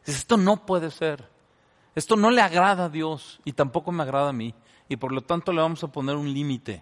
Dice, 0.05 0.19
esto 0.19 0.37
no 0.37 0.65
puede 0.65 0.89
ser. 0.89 1.27
Esto 1.95 2.15
no 2.15 2.31
le 2.31 2.41
agrada 2.41 2.85
a 2.85 2.89
Dios 2.89 3.41
y 3.43 3.51
tampoco 3.51 3.91
me 3.91 4.03
agrada 4.03 4.29
a 4.29 4.33
mí. 4.33 4.55
Y 4.87 4.95
por 4.95 5.11
lo 5.11 5.19
tanto 5.19 5.51
le 5.51 5.59
vamos 5.59 5.83
a 5.83 5.89
poner 5.89 6.15
un 6.15 6.33
límite. 6.33 6.81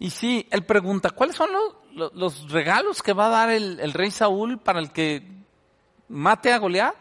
Y 0.00 0.10
sí, 0.10 0.48
él 0.50 0.64
pregunta, 0.64 1.10
¿cuáles 1.10 1.36
son 1.36 1.50
los, 1.92 2.50
regalos 2.50 3.04
que 3.04 3.12
va 3.12 3.26
a 3.26 3.30
dar 3.30 3.50
el, 3.50 3.92
rey 3.92 4.10
Saúl 4.10 4.58
para 4.58 4.80
el 4.80 4.90
que 4.90 5.22
mate 6.08 6.52
a 6.52 6.58
Goliat? 6.58 6.94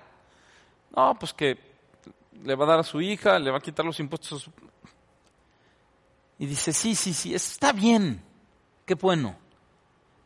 No, 0.96 1.18
pues 1.18 1.34
que 1.34 1.58
le 2.44 2.54
va 2.54 2.66
a 2.66 2.68
dar 2.68 2.80
a 2.82 2.84
su 2.84 3.02
hija, 3.02 3.40
le 3.40 3.50
va 3.50 3.58
a 3.58 3.62
quitar 3.62 3.84
los 3.84 4.00
impuestos 4.00 4.34
a 4.34 4.46
su... 4.46 4.52
Y 6.38 6.46
dice, 6.46 6.72
sí, 6.72 6.94
sí, 6.94 7.12
sí, 7.12 7.34
está 7.34 7.72
bien, 7.72 8.22
qué 8.86 8.96
bueno. 8.96 9.36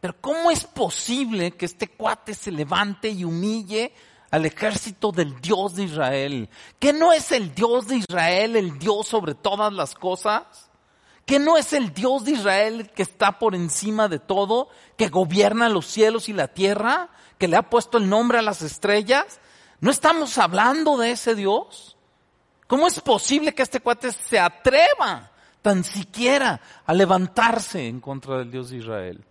Pero 0.01 0.15
¿cómo 0.21 0.51
es 0.51 0.63
posible 0.63 1.51
que 1.51 1.65
este 1.65 1.87
cuate 1.87 2.33
se 2.33 2.51
levante 2.51 3.09
y 3.09 3.23
humille 3.23 3.91
al 4.31 4.45
ejército 4.45 5.11
del 5.11 5.39
Dios 5.41 5.75
de 5.75 5.83
Israel? 5.83 6.49
¿Que 6.79 6.93
no 6.93 7.11
es 7.11 7.31
el 7.31 7.53
Dios 7.53 7.87
de 7.87 7.97
Israel 7.97 8.55
el 8.55 8.79
Dios 8.79 9.07
sobre 9.07 9.35
todas 9.35 9.73
las 9.73 9.95
cosas? 9.95 10.69
¿Que 11.25 11.37
no 11.37 11.57
es 11.57 11.73
el 11.73 11.93
Dios 11.93 12.23
de 12.25 12.31
Israel 12.31 12.89
que 12.91 13.03
está 13.03 13.37
por 13.39 13.55
encima 13.55 14.07
de 14.07 14.19
todo, 14.19 14.69
que 14.97 15.09
gobierna 15.09 15.69
los 15.69 15.85
cielos 15.85 16.29
y 16.29 16.33
la 16.33 16.47
tierra, 16.47 17.09
que 17.37 17.47
le 17.47 17.57
ha 17.57 17.69
puesto 17.69 17.97
el 17.97 18.09
nombre 18.09 18.39
a 18.39 18.41
las 18.41 18.61
estrellas? 18.61 19.39
¿No 19.81 19.91
estamos 19.91 20.37
hablando 20.37 20.97
de 20.97 21.11
ese 21.11 21.35
Dios? 21.35 21.97
¿Cómo 22.67 22.87
es 22.87 22.99
posible 23.01 23.53
que 23.53 23.63
este 23.63 23.79
cuate 23.79 24.11
se 24.11 24.39
atreva 24.39 25.31
tan 25.61 25.83
siquiera 25.83 26.61
a 26.85 26.93
levantarse 26.93 27.87
en 27.87 27.99
contra 27.99 28.37
del 28.37 28.51
Dios 28.51 28.69
de 28.69 28.77
Israel? 28.77 29.23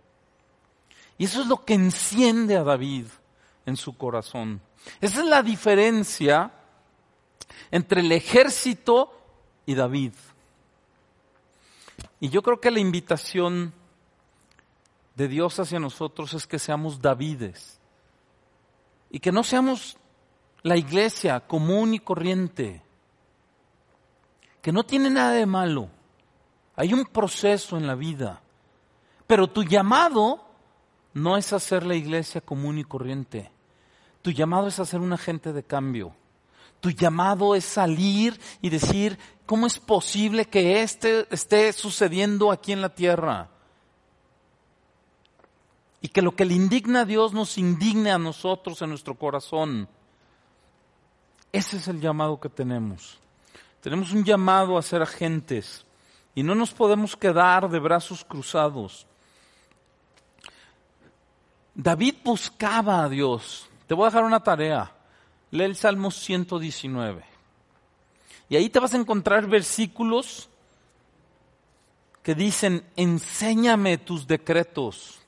Y 1.17 1.25
eso 1.25 1.41
es 1.41 1.47
lo 1.47 1.65
que 1.65 1.73
enciende 1.73 2.55
a 2.55 2.63
David 2.63 3.05
en 3.65 3.75
su 3.75 3.97
corazón. 3.97 4.61
Esa 5.01 5.19
es 5.19 5.25
la 5.25 5.43
diferencia 5.43 6.51
entre 7.71 8.01
el 8.01 8.11
ejército 8.11 9.11
y 9.65 9.75
David. 9.75 10.13
Y 12.19 12.29
yo 12.29 12.41
creo 12.41 12.59
que 12.59 12.71
la 12.71 12.79
invitación 12.79 13.73
de 15.15 15.27
Dios 15.27 15.59
hacia 15.59 15.79
nosotros 15.79 16.33
es 16.33 16.47
que 16.47 16.59
seamos 16.59 17.01
Davides 17.01 17.79
y 19.09 19.19
que 19.19 19.31
no 19.31 19.43
seamos 19.43 19.97
la 20.61 20.77
iglesia 20.77 21.39
común 21.41 21.93
y 21.93 21.99
corriente, 21.99 22.81
que 24.61 24.71
no 24.71 24.85
tiene 24.85 25.09
nada 25.09 25.31
de 25.31 25.45
malo. 25.45 25.89
Hay 26.79 26.93
un 26.93 27.03
proceso 27.03 27.75
en 27.75 27.85
la 27.85 27.93
vida, 27.93 28.41
pero 29.27 29.49
tu 29.49 29.63
llamado 29.63 30.45
no 31.13 31.35
es 31.35 31.51
hacer 31.51 31.85
la 31.85 31.93
iglesia 31.93 32.39
común 32.39 32.77
y 32.77 32.85
corriente. 32.85 33.51
Tu 34.21 34.31
llamado 34.31 34.67
es 34.67 34.79
hacer 34.79 35.01
un 35.01 35.11
agente 35.11 35.51
de 35.51 35.63
cambio. 35.63 36.15
Tu 36.79 36.91
llamado 36.91 37.53
es 37.53 37.65
salir 37.65 38.39
y 38.61 38.69
decir, 38.69 39.19
¿cómo 39.45 39.67
es 39.67 39.77
posible 39.77 40.45
que 40.45 40.81
este 40.81 41.27
esté 41.35 41.73
sucediendo 41.73 42.49
aquí 42.49 42.71
en 42.71 42.79
la 42.79 42.95
tierra? 42.95 43.49
Y 45.99 46.07
que 46.07 46.21
lo 46.21 46.33
que 46.33 46.45
le 46.45 46.53
indigna 46.53 47.01
a 47.01 47.05
Dios 47.05 47.33
nos 47.33 47.57
indigne 47.57 48.09
a 48.09 48.17
nosotros 48.17 48.81
en 48.81 48.91
nuestro 48.91 49.15
corazón. 49.15 49.89
Ese 51.51 51.75
es 51.75 51.89
el 51.89 51.99
llamado 51.99 52.39
que 52.39 52.47
tenemos. 52.47 53.19
Tenemos 53.81 54.13
un 54.13 54.23
llamado 54.23 54.77
a 54.77 54.81
ser 54.81 55.01
agentes 55.01 55.85
y 56.39 56.43
no 56.43 56.55
nos 56.55 56.71
podemos 56.71 57.17
quedar 57.17 57.69
de 57.69 57.79
brazos 57.79 58.23
cruzados. 58.23 59.05
David 61.75 62.15
buscaba 62.23 63.03
a 63.03 63.09
Dios. 63.09 63.67
Te 63.87 63.93
voy 63.93 64.05
a 64.05 64.09
dejar 64.09 64.23
una 64.23 64.41
tarea. 64.41 64.89
Lee 65.51 65.65
el 65.65 65.75
Salmo 65.75 66.09
119. 66.09 67.25
Y 68.47 68.55
ahí 68.55 68.69
te 68.69 68.79
vas 68.79 68.93
a 68.93 68.97
encontrar 68.97 69.47
versículos 69.47 70.47
que 72.23 72.35
dicen, 72.35 72.85
enséñame 72.95 73.97
tus 73.97 74.25
decretos. 74.25 75.19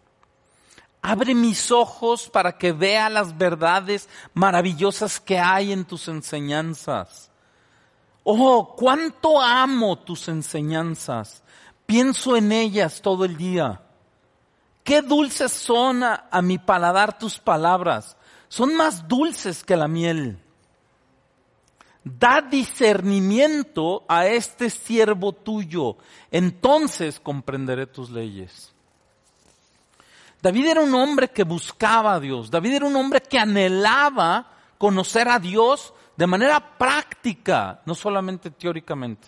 Abre 1.02 1.36
mis 1.36 1.71
ojos 1.71 2.30
para 2.30 2.58
que 2.58 2.71
vea 2.71 3.10
las 3.10 3.38
verdades 3.38 4.08
maravillosas 4.34 5.19
que 5.19 5.39
hay 5.39 5.74
en 5.74 5.84
tus 5.84 6.08
enseñanzas. 6.08 7.31
Oh, 8.23 8.75
cuánto 8.75 9.41
amo 9.41 9.97
tus 9.97 10.27
enseñanzas. 10.27 11.43
Pienso 11.86 12.36
en 12.36 12.51
ellas 12.51 13.01
todo 13.01 13.25
el 13.25 13.36
día. 13.36 13.81
Qué 14.84 15.01
dulces 15.01 15.51
son 15.51 16.03
a, 16.03 16.41
mi 16.41 16.57
paladar 16.57 17.17
tus 17.17 17.38
palabras. 17.38 18.15
Son 18.47 18.75
más 18.75 19.07
dulces 19.07 19.63
que 19.63 19.75
la 19.75 19.88
miel. 19.88 20.39
Da 22.03 22.41
discernimiento 22.41 24.03
a 24.07 24.25
este 24.25 24.71
siervo 24.71 25.34
tuyo, 25.34 25.97
entonces 26.31 27.19
comprenderé 27.19 27.86
tus 27.86 28.10
leyes. 28.10 28.73
David 30.41 30.65
era 30.65 30.81
un 30.81 30.95
hombre 30.95 31.29
que 31.29 31.43
buscaba 31.43 32.15
a 32.15 32.19
Dios. 32.19 32.49
David 32.49 32.73
era 32.73 32.86
un 32.88 32.95
hombre 32.95 33.21
que 33.21 33.38
anhelaba 33.38 34.47
conocer 34.79 35.29
a 35.29 35.38
Dios 35.38 35.93
de 36.21 36.27
manera 36.27 36.77
práctica, 36.77 37.81
no 37.84 37.95
solamente 37.95 38.51
teóricamente. 38.51 39.27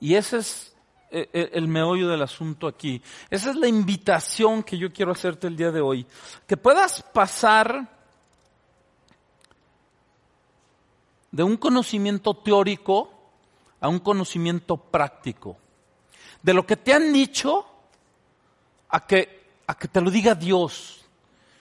Y 0.00 0.14
ese 0.14 0.36
es 0.36 0.76
eh, 1.10 1.30
eh, 1.32 1.50
el 1.54 1.66
meollo 1.66 2.10
del 2.10 2.20
asunto 2.20 2.66
aquí. 2.66 3.00
Esa 3.30 3.52
es 3.52 3.56
la 3.56 3.68
invitación 3.68 4.62
que 4.62 4.76
yo 4.76 4.92
quiero 4.92 5.12
hacerte 5.12 5.46
el 5.46 5.56
día 5.56 5.70
de 5.70 5.80
hoy. 5.80 6.06
Que 6.46 6.58
puedas 6.58 7.02
pasar 7.02 7.88
de 11.30 11.42
un 11.42 11.56
conocimiento 11.56 12.34
teórico 12.34 13.10
a 13.80 13.88
un 13.88 14.00
conocimiento 14.00 14.76
práctico. 14.76 15.56
De 16.42 16.52
lo 16.52 16.66
que 16.66 16.76
te 16.76 16.92
han 16.92 17.14
dicho 17.14 17.64
a 18.90 19.06
que, 19.06 19.42
a 19.66 19.74
que 19.74 19.88
te 19.88 20.02
lo 20.02 20.10
diga 20.10 20.34
Dios 20.34 21.02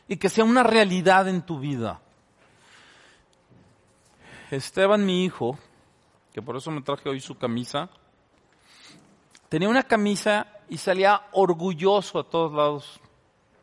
y 0.06 0.18
que 0.18 0.28
sea 0.28 0.44
una 0.44 0.64
realidad 0.64 1.30
en 1.30 1.44
tu 1.44 1.60
vida. 1.60 2.02
Esteban, 4.56 5.06
mi 5.06 5.26
hijo, 5.26 5.58
que 6.34 6.42
por 6.42 6.58
eso 6.58 6.72
me 6.72 6.82
traje 6.82 7.10
hoy 7.10 7.20
su 7.20 7.38
camisa, 7.38 7.90
Tenía 9.50 9.70
una 9.70 9.84
camisa 9.84 10.48
y 10.70 10.78
salía 10.78 11.28
orgulloso 11.32 12.20
a 12.20 12.24
todos 12.24 12.52
lados 12.52 13.00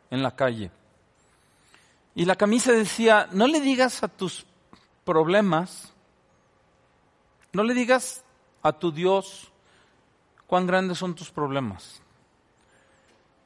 en 0.09 0.23
la 0.23 0.35
calle. 0.35 0.71
Y 2.15 2.25
la 2.25 2.35
camisa 2.35 2.71
decía, 2.71 3.27
no 3.31 3.47
le 3.47 3.59
digas 3.59 4.03
a 4.03 4.07
tus 4.07 4.45
problemas, 5.03 5.93
no 7.51 7.63
le 7.63 7.73
digas 7.73 8.23
a 8.61 8.71
tu 8.71 8.91
Dios 8.91 9.51
cuán 10.47 10.65
grandes 10.65 10.97
son 10.97 11.15
tus 11.15 11.29
problemas. 11.29 12.01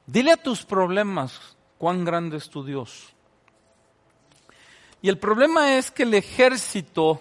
Dile 0.06 0.32
a 0.32 0.38
tus 0.38 0.64
problemas 0.64 1.58
cuán 1.78 2.06
grande 2.06 2.38
es 2.38 2.50
tu 2.50 2.64
Dios. 2.64 3.14
Y 5.02 5.10
el 5.10 5.18
problema 5.18 5.78
es 5.78 5.92
que 5.92 6.04
el 6.04 6.14
ejército 6.14 7.20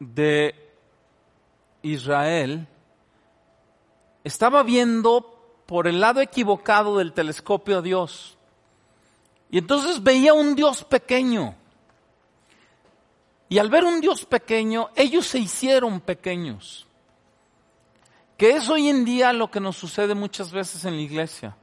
de 0.00 0.54
Israel 1.82 2.66
estaba 4.24 4.62
viendo 4.62 5.62
por 5.66 5.86
el 5.86 6.00
lado 6.00 6.20
equivocado 6.20 6.98
del 6.98 7.12
telescopio 7.12 7.78
a 7.78 7.82
Dios. 7.82 8.36
Y 9.50 9.58
entonces 9.58 10.02
veía 10.02 10.32
un 10.32 10.56
Dios 10.56 10.84
pequeño. 10.84 11.54
Y 13.48 13.58
al 13.58 13.68
ver 13.68 13.84
un 13.84 14.00
Dios 14.00 14.24
pequeño, 14.24 14.90
ellos 14.96 15.26
se 15.26 15.38
hicieron 15.38 16.00
pequeños. 16.00 16.86
Que 18.36 18.56
es 18.56 18.68
hoy 18.68 18.88
en 18.88 19.04
día 19.04 19.32
lo 19.32 19.50
que 19.50 19.60
nos 19.60 19.76
sucede 19.76 20.14
muchas 20.14 20.50
veces 20.50 20.84
en 20.84 20.96
la 20.96 21.02
iglesia. 21.02 21.56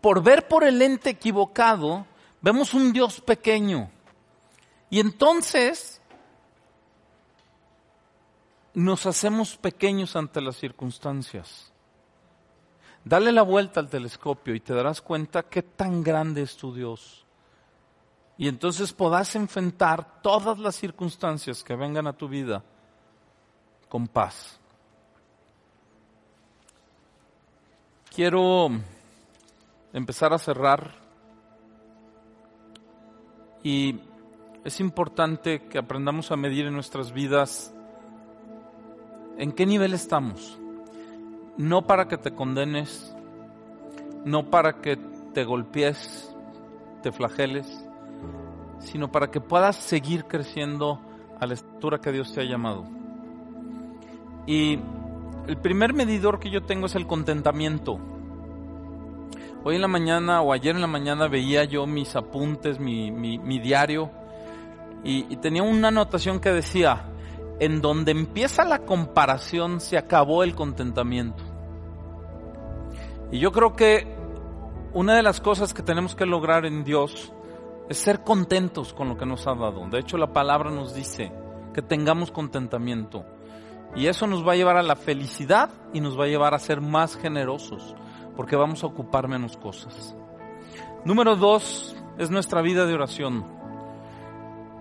Por 0.00 0.22
ver 0.22 0.48
por 0.48 0.64
el 0.64 0.80
ente 0.82 1.10
equivocado, 1.10 2.06
vemos 2.40 2.74
un 2.74 2.92
Dios 2.92 3.20
pequeño. 3.20 3.90
Y 4.90 5.00
entonces 5.00 5.95
nos 8.76 9.06
hacemos 9.06 9.56
pequeños 9.56 10.16
ante 10.16 10.38
las 10.42 10.56
circunstancias. 10.56 11.72
Dale 13.02 13.32
la 13.32 13.40
vuelta 13.40 13.80
al 13.80 13.88
telescopio 13.88 14.54
y 14.54 14.60
te 14.60 14.74
darás 14.74 15.00
cuenta 15.00 15.44
qué 15.44 15.62
tan 15.62 16.02
grande 16.02 16.42
es 16.42 16.58
tu 16.58 16.74
Dios. 16.74 17.24
Y 18.36 18.48
entonces 18.48 18.92
podrás 18.92 19.34
enfrentar 19.34 20.20
todas 20.20 20.58
las 20.58 20.74
circunstancias 20.74 21.64
que 21.64 21.74
vengan 21.74 22.06
a 22.06 22.12
tu 22.12 22.28
vida 22.28 22.62
con 23.88 24.08
paz. 24.08 24.60
Quiero 28.14 28.68
empezar 29.94 30.34
a 30.34 30.38
cerrar 30.38 30.92
y 33.62 33.98
es 34.64 34.80
importante 34.80 35.66
que 35.66 35.78
aprendamos 35.78 36.30
a 36.30 36.36
medir 36.36 36.66
en 36.66 36.74
nuestras 36.74 37.10
vidas 37.10 37.72
en 39.38 39.52
qué 39.52 39.66
nivel 39.66 39.94
estamos. 39.94 40.58
No 41.56 41.86
para 41.86 42.08
que 42.08 42.18
te 42.18 42.32
condenes, 42.32 43.14
no 44.24 44.50
para 44.50 44.80
que 44.80 44.96
te 45.32 45.44
golpees, 45.44 46.34
te 47.02 47.12
flageles, 47.12 47.66
sino 48.80 49.10
para 49.10 49.30
que 49.30 49.40
puedas 49.40 49.76
seguir 49.76 50.24
creciendo 50.24 51.00
a 51.38 51.46
la 51.46 51.54
estatura 51.54 51.98
que 51.98 52.12
Dios 52.12 52.32
te 52.32 52.40
ha 52.40 52.44
llamado. 52.44 52.84
Y 54.46 54.78
el 55.46 55.56
primer 55.58 55.92
medidor 55.94 56.38
que 56.38 56.50
yo 56.50 56.62
tengo 56.62 56.86
es 56.86 56.94
el 56.94 57.06
contentamiento. 57.06 57.98
Hoy 59.64 59.76
en 59.76 59.82
la 59.82 59.88
mañana 59.88 60.42
o 60.42 60.52
ayer 60.52 60.74
en 60.74 60.80
la 60.80 60.86
mañana 60.86 61.26
veía 61.26 61.64
yo 61.64 61.86
mis 61.86 62.14
apuntes, 62.14 62.78
mi, 62.78 63.58
diario, 63.58 64.10
y, 65.02 65.26
y 65.28 65.36
tenía 65.36 65.62
una 65.62 65.88
anotación 65.88 66.38
que 66.40 66.50
decía, 66.50 67.04
en 67.58 67.80
donde 67.80 68.12
empieza 68.12 68.64
la 68.64 68.80
comparación 68.80 69.80
se 69.80 69.96
acabó 69.96 70.42
el 70.42 70.54
contentamiento. 70.54 71.42
Y 73.30 73.38
yo 73.38 73.50
creo 73.52 73.74
que 73.74 74.14
una 74.92 75.14
de 75.14 75.22
las 75.22 75.40
cosas 75.40 75.74
que 75.74 75.82
tenemos 75.82 76.14
que 76.14 76.26
lograr 76.26 76.64
en 76.64 76.84
Dios 76.84 77.32
es 77.88 77.98
ser 77.98 78.22
contentos 78.22 78.92
con 78.92 79.08
lo 79.08 79.16
que 79.16 79.26
nos 79.26 79.46
ha 79.46 79.54
dado. 79.54 79.88
De 79.88 79.98
hecho, 79.98 80.16
la 80.16 80.32
palabra 80.32 80.70
nos 80.70 80.94
dice 80.94 81.32
que 81.72 81.82
tengamos 81.82 82.30
contentamiento. 82.30 83.24
Y 83.94 84.06
eso 84.06 84.26
nos 84.26 84.46
va 84.46 84.52
a 84.52 84.56
llevar 84.56 84.76
a 84.76 84.82
la 84.82 84.96
felicidad 84.96 85.70
y 85.92 86.00
nos 86.00 86.18
va 86.18 86.24
a 86.24 86.28
llevar 86.28 86.54
a 86.54 86.58
ser 86.58 86.80
más 86.80 87.16
generosos, 87.16 87.94
porque 88.36 88.56
vamos 88.56 88.82
a 88.82 88.86
ocupar 88.86 89.28
menos 89.28 89.56
cosas. 89.56 90.14
Número 91.04 91.36
dos 91.36 91.96
es 92.18 92.30
nuestra 92.30 92.62
vida 92.62 92.86
de 92.86 92.94
oración. 92.94 93.46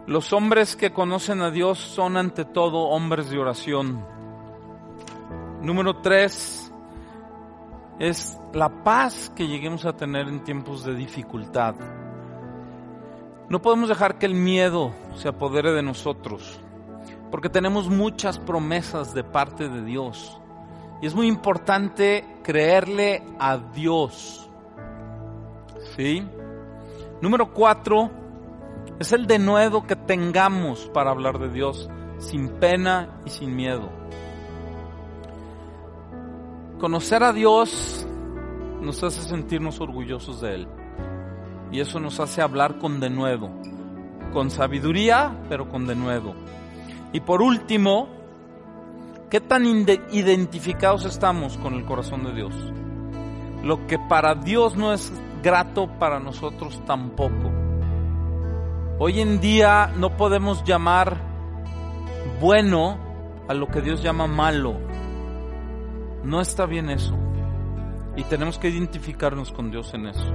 Los 0.07 0.33
hombres 0.33 0.75
que 0.75 0.93
conocen 0.93 1.41
a 1.41 1.49
Dios 1.49 1.79
son 1.79 2.15
ante 2.15 2.45
todo 2.45 2.89
hombres 2.89 3.31
de 3.31 3.39
oración. 3.39 4.05
Número 5.61 5.97
tres 5.97 6.71
es 7.97 8.37
la 8.53 8.69
paz 8.83 9.31
que 9.35 9.47
lleguemos 9.47 9.83
a 9.83 9.93
tener 9.93 10.27
en 10.27 10.43
tiempos 10.43 10.85
de 10.85 10.93
dificultad. 10.93 11.73
No 13.49 13.61
podemos 13.63 13.89
dejar 13.89 14.19
que 14.19 14.27
el 14.27 14.35
miedo 14.35 14.93
se 15.15 15.29
apodere 15.29 15.71
de 15.71 15.81
nosotros, 15.81 16.59
porque 17.31 17.49
tenemos 17.49 17.89
muchas 17.89 18.37
promesas 18.37 19.11
de 19.15 19.23
parte 19.23 19.69
de 19.69 19.83
Dios. 19.83 20.39
Y 21.01 21.07
es 21.07 21.15
muy 21.15 21.25
importante 21.25 22.25
creerle 22.43 23.23
a 23.39 23.57
Dios. 23.57 24.47
¿Sí? 25.95 26.23
Número 27.21 27.51
cuatro, 27.51 28.11
es 28.99 29.11
el 29.11 29.27
denuedo 29.27 29.85
que 29.85 29.95
tengamos 29.95 30.89
para 30.93 31.11
hablar 31.11 31.39
de 31.39 31.49
Dios 31.49 31.89
sin 32.17 32.49
pena 32.59 33.21
y 33.25 33.29
sin 33.29 33.55
miedo. 33.55 33.89
Conocer 36.79 37.23
a 37.23 37.33
Dios 37.33 38.05
nos 38.81 39.03
hace 39.03 39.21
sentirnos 39.21 39.81
orgullosos 39.81 40.41
de 40.41 40.55
Él. 40.55 40.67
Y 41.71 41.79
eso 41.79 41.99
nos 41.99 42.19
hace 42.19 42.41
hablar 42.41 42.77
con 42.77 42.99
denuedo, 42.99 43.49
con 44.31 44.49
sabiduría, 44.49 45.35
pero 45.49 45.67
con 45.67 45.87
denuedo. 45.87 46.33
Y 47.11 47.21
por 47.21 47.41
último, 47.41 48.07
¿qué 49.29 49.41
tan 49.41 49.65
identificados 49.65 51.05
estamos 51.05 51.57
con 51.57 51.73
el 51.73 51.85
corazón 51.85 52.23
de 52.23 52.33
Dios? 52.33 52.53
Lo 53.63 53.87
que 53.87 53.97
para 53.97 54.35
Dios 54.35 54.77
no 54.77 54.93
es 54.93 55.11
grato, 55.41 55.87
para 55.99 56.19
nosotros 56.19 56.81
tampoco. 56.85 57.54
Hoy 58.97 59.19
en 59.19 59.41
día 59.41 59.91
no 59.97 60.15
podemos 60.15 60.63
llamar 60.63 61.17
bueno 62.39 62.97
a 63.45 63.53
lo 63.53 63.67
que 63.67 63.81
Dios 63.81 64.01
llama 64.01 64.25
malo. 64.25 64.77
No 66.23 66.39
está 66.39 66.65
bien 66.65 66.89
eso. 66.89 67.13
Y 68.15 68.23
tenemos 68.23 68.57
que 68.57 68.69
identificarnos 68.69 69.51
con 69.51 69.69
Dios 69.69 69.93
en 69.93 70.07
eso. 70.07 70.25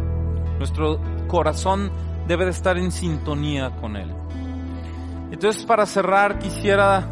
Nuestro 0.59 1.01
corazón 1.27 1.90
debe 2.29 2.44
de 2.44 2.51
estar 2.51 2.77
en 2.77 2.92
sintonía 2.92 3.77
con 3.77 3.96
Él. 3.96 4.14
Entonces 5.31 5.64
para 5.64 5.87
cerrar 5.87 6.38
quisiera 6.38 7.11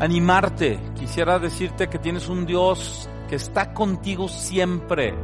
animarte, 0.00 0.78
quisiera 0.98 1.38
decirte 1.38 1.88
que 1.88 1.98
tienes 1.98 2.28
un 2.28 2.44
Dios 2.44 3.08
que 3.26 3.36
está 3.36 3.72
contigo 3.72 4.28
siempre 4.28 5.14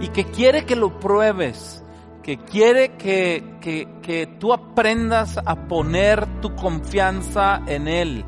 y 0.00 0.06
que 0.08 0.24
quiere 0.26 0.64
que 0.64 0.76
lo 0.76 1.00
pruebes, 1.00 1.79
que 2.22 2.38
quiere 2.38 2.96
que, 2.96 3.56
que, 3.60 3.88
que 4.02 4.26
tú 4.26 4.52
aprendas 4.52 5.38
a 5.44 5.68
poner 5.68 6.40
tu 6.40 6.54
confianza 6.54 7.62
en 7.66 7.88
Él, 7.88 8.24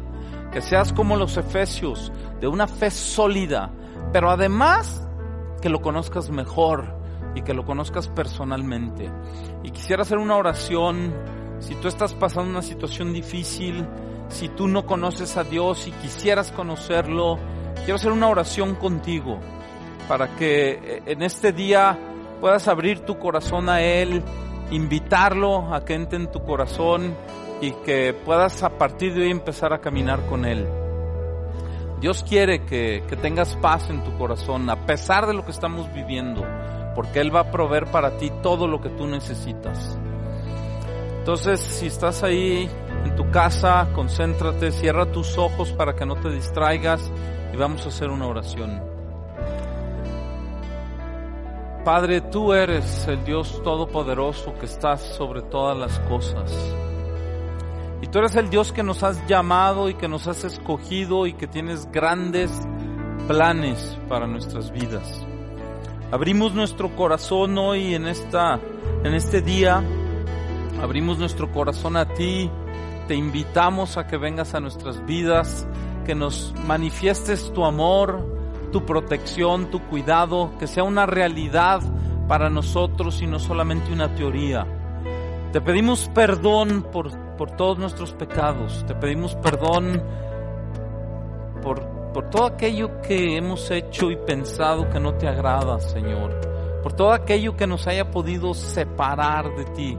que 0.50 0.60
seas 0.60 0.92
como 0.92 1.16
los 1.16 1.36
efesios, 1.36 2.12
de 2.40 2.48
una 2.48 2.66
fe 2.66 2.90
sólida, 2.90 3.70
pero 4.12 4.30
además 4.30 5.06
que 5.60 5.68
lo 5.68 5.80
conozcas 5.80 6.30
mejor 6.30 6.96
y 7.34 7.42
que 7.42 7.54
lo 7.54 7.64
conozcas 7.64 8.08
personalmente. 8.08 9.10
Y 9.62 9.70
quisiera 9.70 10.02
hacer 10.02 10.18
una 10.18 10.36
oración, 10.36 11.14
si 11.60 11.74
tú 11.76 11.88
estás 11.88 12.14
pasando 12.14 12.50
una 12.50 12.62
situación 12.62 13.12
difícil, 13.12 13.86
si 14.28 14.48
tú 14.48 14.66
no 14.66 14.86
conoces 14.86 15.36
a 15.36 15.44
Dios 15.44 15.86
y 15.86 15.92
quisieras 15.92 16.50
conocerlo, 16.50 17.38
quiero 17.76 17.96
hacer 17.96 18.12
una 18.12 18.28
oración 18.28 18.74
contigo 18.74 19.38
para 20.08 20.34
que 20.36 20.70
eh, 20.72 21.02
en 21.06 21.22
este 21.22 21.52
día 21.52 21.98
puedas 22.42 22.66
abrir 22.66 22.98
tu 23.06 23.20
corazón 23.20 23.68
a 23.68 23.80
Él, 23.82 24.20
invitarlo 24.72 25.72
a 25.72 25.84
que 25.84 25.94
entre 25.94 26.18
en 26.18 26.26
tu 26.28 26.42
corazón 26.42 27.16
y 27.60 27.70
que 27.70 28.12
puedas 28.12 28.64
a 28.64 28.76
partir 28.78 29.14
de 29.14 29.22
hoy 29.22 29.30
empezar 29.30 29.72
a 29.72 29.80
caminar 29.80 30.26
con 30.26 30.44
Él. 30.44 30.66
Dios 32.00 32.24
quiere 32.28 32.64
que, 32.64 33.04
que 33.08 33.14
tengas 33.14 33.54
paz 33.54 33.88
en 33.90 34.02
tu 34.02 34.18
corazón 34.18 34.68
a 34.68 34.86
pesar 34.86 35.28
de 35.28 35.34
lo 35.34 35.44
que 35.44 35.52
estamos 35.52 35.86
viviendo 35.94 36.44
porque 36.96 37.20
Él 37.20 37.32
va 37.34 37.42
a 37.42 37.50
proveer 37.52 37.86
para 37.92 38.16
ti 38.18 38.32
todo 38.42 38.66
lo 38.66 38.80
que 38.80 38.88
tú 38.88 39.06
necesitas. 39.06 39.96
Entonces, 41.18 41.60
si 41.60 41.86
estás 41.86 42.24
ahí 42.24 42.68
en 43.04 43.14
tu 43.14 43.30
casa, 43.30 43.90
concéntrate, 43.94 44.72
cierra 44.72 45.06
tus 45.06 45.38
ojos 45.38 45.70
para 45.70 45.94
que 45.94 46.04
no 46.04 46.16
te 46.16 46.28
distraigas 46.28 47.08
y 47.54 47.56
vamos 47.56 47.86
a 47.86 47.90
hacer 47.90 48.10
una 48.10 48.26
oración. 48.26 48.91
Padre, 51.84 52.20
tú 52.20 52.52
eres 52.52 53.08
el 53.08 53.24
Dios 53.24 53.60
Todopoderoso 53.64 54.54
que 54.54 54.66
estás 54.66 55.00
sobre 55.00 55.42
todas 55.42 55.76
las 55.76 55.98
cosas. 56.08 56.52
Y 58.00 58.06
tú 58.06 58.20
eres 58.20 58.36
el 58.36 58.50
Dios 58.50 58.70
que 58.70 58.84
nos 58.84 59.02
has 59.02 59.26
llamado 59.26 59.88
y 59.88 59.94
que 59.94 60.06
nos 60.06 60.28
has 60.28 60.44
escogido 60.44 61.26
y 61.26 61.32
que 61.32 61.48
tienes 61.48 61.90
grandes 61.90 62.52
planes 63.26 63.98
para 64.08 64.28
nuestras 64.28 64.70
vidas. 64.70 65.26
Abrimos 66.12 66.54
nuestro 66.54 66.94
corazón 66.94 67.58
hoy 67.58 67.96
en 67.96 68.06
esta 68.06 68.60
en 69.02 69.14
este 69.14 69.40
día. 69.42 69.82
Abrimos 70.80 71.18
nuestro 71.18 71.50
corazón 71.50 71.96
a 71.96 72.06
ti. 72.06 72.48
Te 73.08 73.16
invitamos 73.16 73.96
a 73.96 74.06
que 74.06 74.18
vengas 74.18 74.54
a 74.54 74.60
nuestras 74.60 75.04
vidas, 75.04 75.66
que 76.04 76.14
nos 76.14 76.54
manifiestes 76.64 77.52
tu 77.52 77.64
amor, 77.64 78.31
tu 78.72 78.84
protección, 78.84 79.70
tu 79.70 79.80
cuidado, 79.82 80.50
que 80.58 80.66
sea 80.66 80.82
una 80.82 81.06
realidad 81.06 81.80
para 82.26 82.50
nosotros 82.50 83.22
y 83.22 83.28
no 83.28 83.38
solamente 83.38 83.92
una 83.92 84.12
teoría. 84.16 84.66
Te 85.52 85.60
pedimos 85.60 86.10
perdón 86.12 86.86
por, 86.90 87.16
por 87.36 87.52
todos 87.52 87.78
nuestros 87.78 88.12
pecados. 88.14 88.84
Te 88.86 88.96
pedimos 88.96 89.36
perdón 89.36 90.02
por 91.62 92.02
por 92.12 92.28
todo 92.28 92.44
aquello 92.44 93.00
que 93.00 93.36
hemos 93.36 93.70
hecho 93.70 94.10
y 94.10 94.16
pensado 94.16 94.88
que 94.90 95.00
no 95.00 95.14
te 95.14 95.26
agrada, 95.26 95.80
Señor, 95.80 96.40
por 96.82 96.92
todo 96.92 97.12
aquello 97.12 97.56
que 97.56 97.66
nos 97.66 97.86
haya 97.86 98.10
podido 98.10 98.52
separar 98.54 99.54
de 99.56 99.64
ti. 99.64 99.98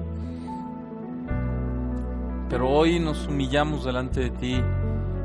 Pero 2.49 2.69
hoy 2.69 2.99
nos 2.99 3.27
humillamos 3.27 3.83
delante 3.83 4.21
de 4.21 4.29
ti, 4.29 4.63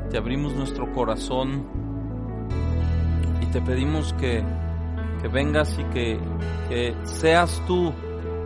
te 0.09 0.17
abrimos 0.17 0.53
nuestro 0.53 0.91
corazón 0.91 1.88
te 3.51 3.61
pedimos 3.61 4.13
que, 4.13 4.43
que 5.21 5.27
vengas 5.27 5.77
y 5.79 5.83
que, 5.85 6.19
que 6.67 6.95
seas 7.03 7.61
tú 7.67 7.93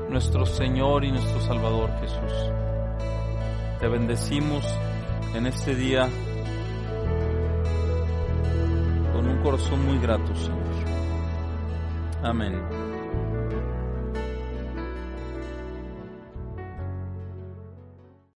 nuestro 0.10 0.46
Señor 0.46 1.04
y 1.04 1.12
nuestro 1.12 1.42
Salvador 1.42 1.90
Jesús. 2.02 2.52
Te 3.80 3.88
bendecimos 3.88 4.66
en 5.36 5.48
este 5.48 5.76
día 5.76 6.10
corazón 9.44 9.86
muy 9.86 10.00
grato, 10.00 10.34
Señor. 10.36 10.64
Amén. 12.24 12.73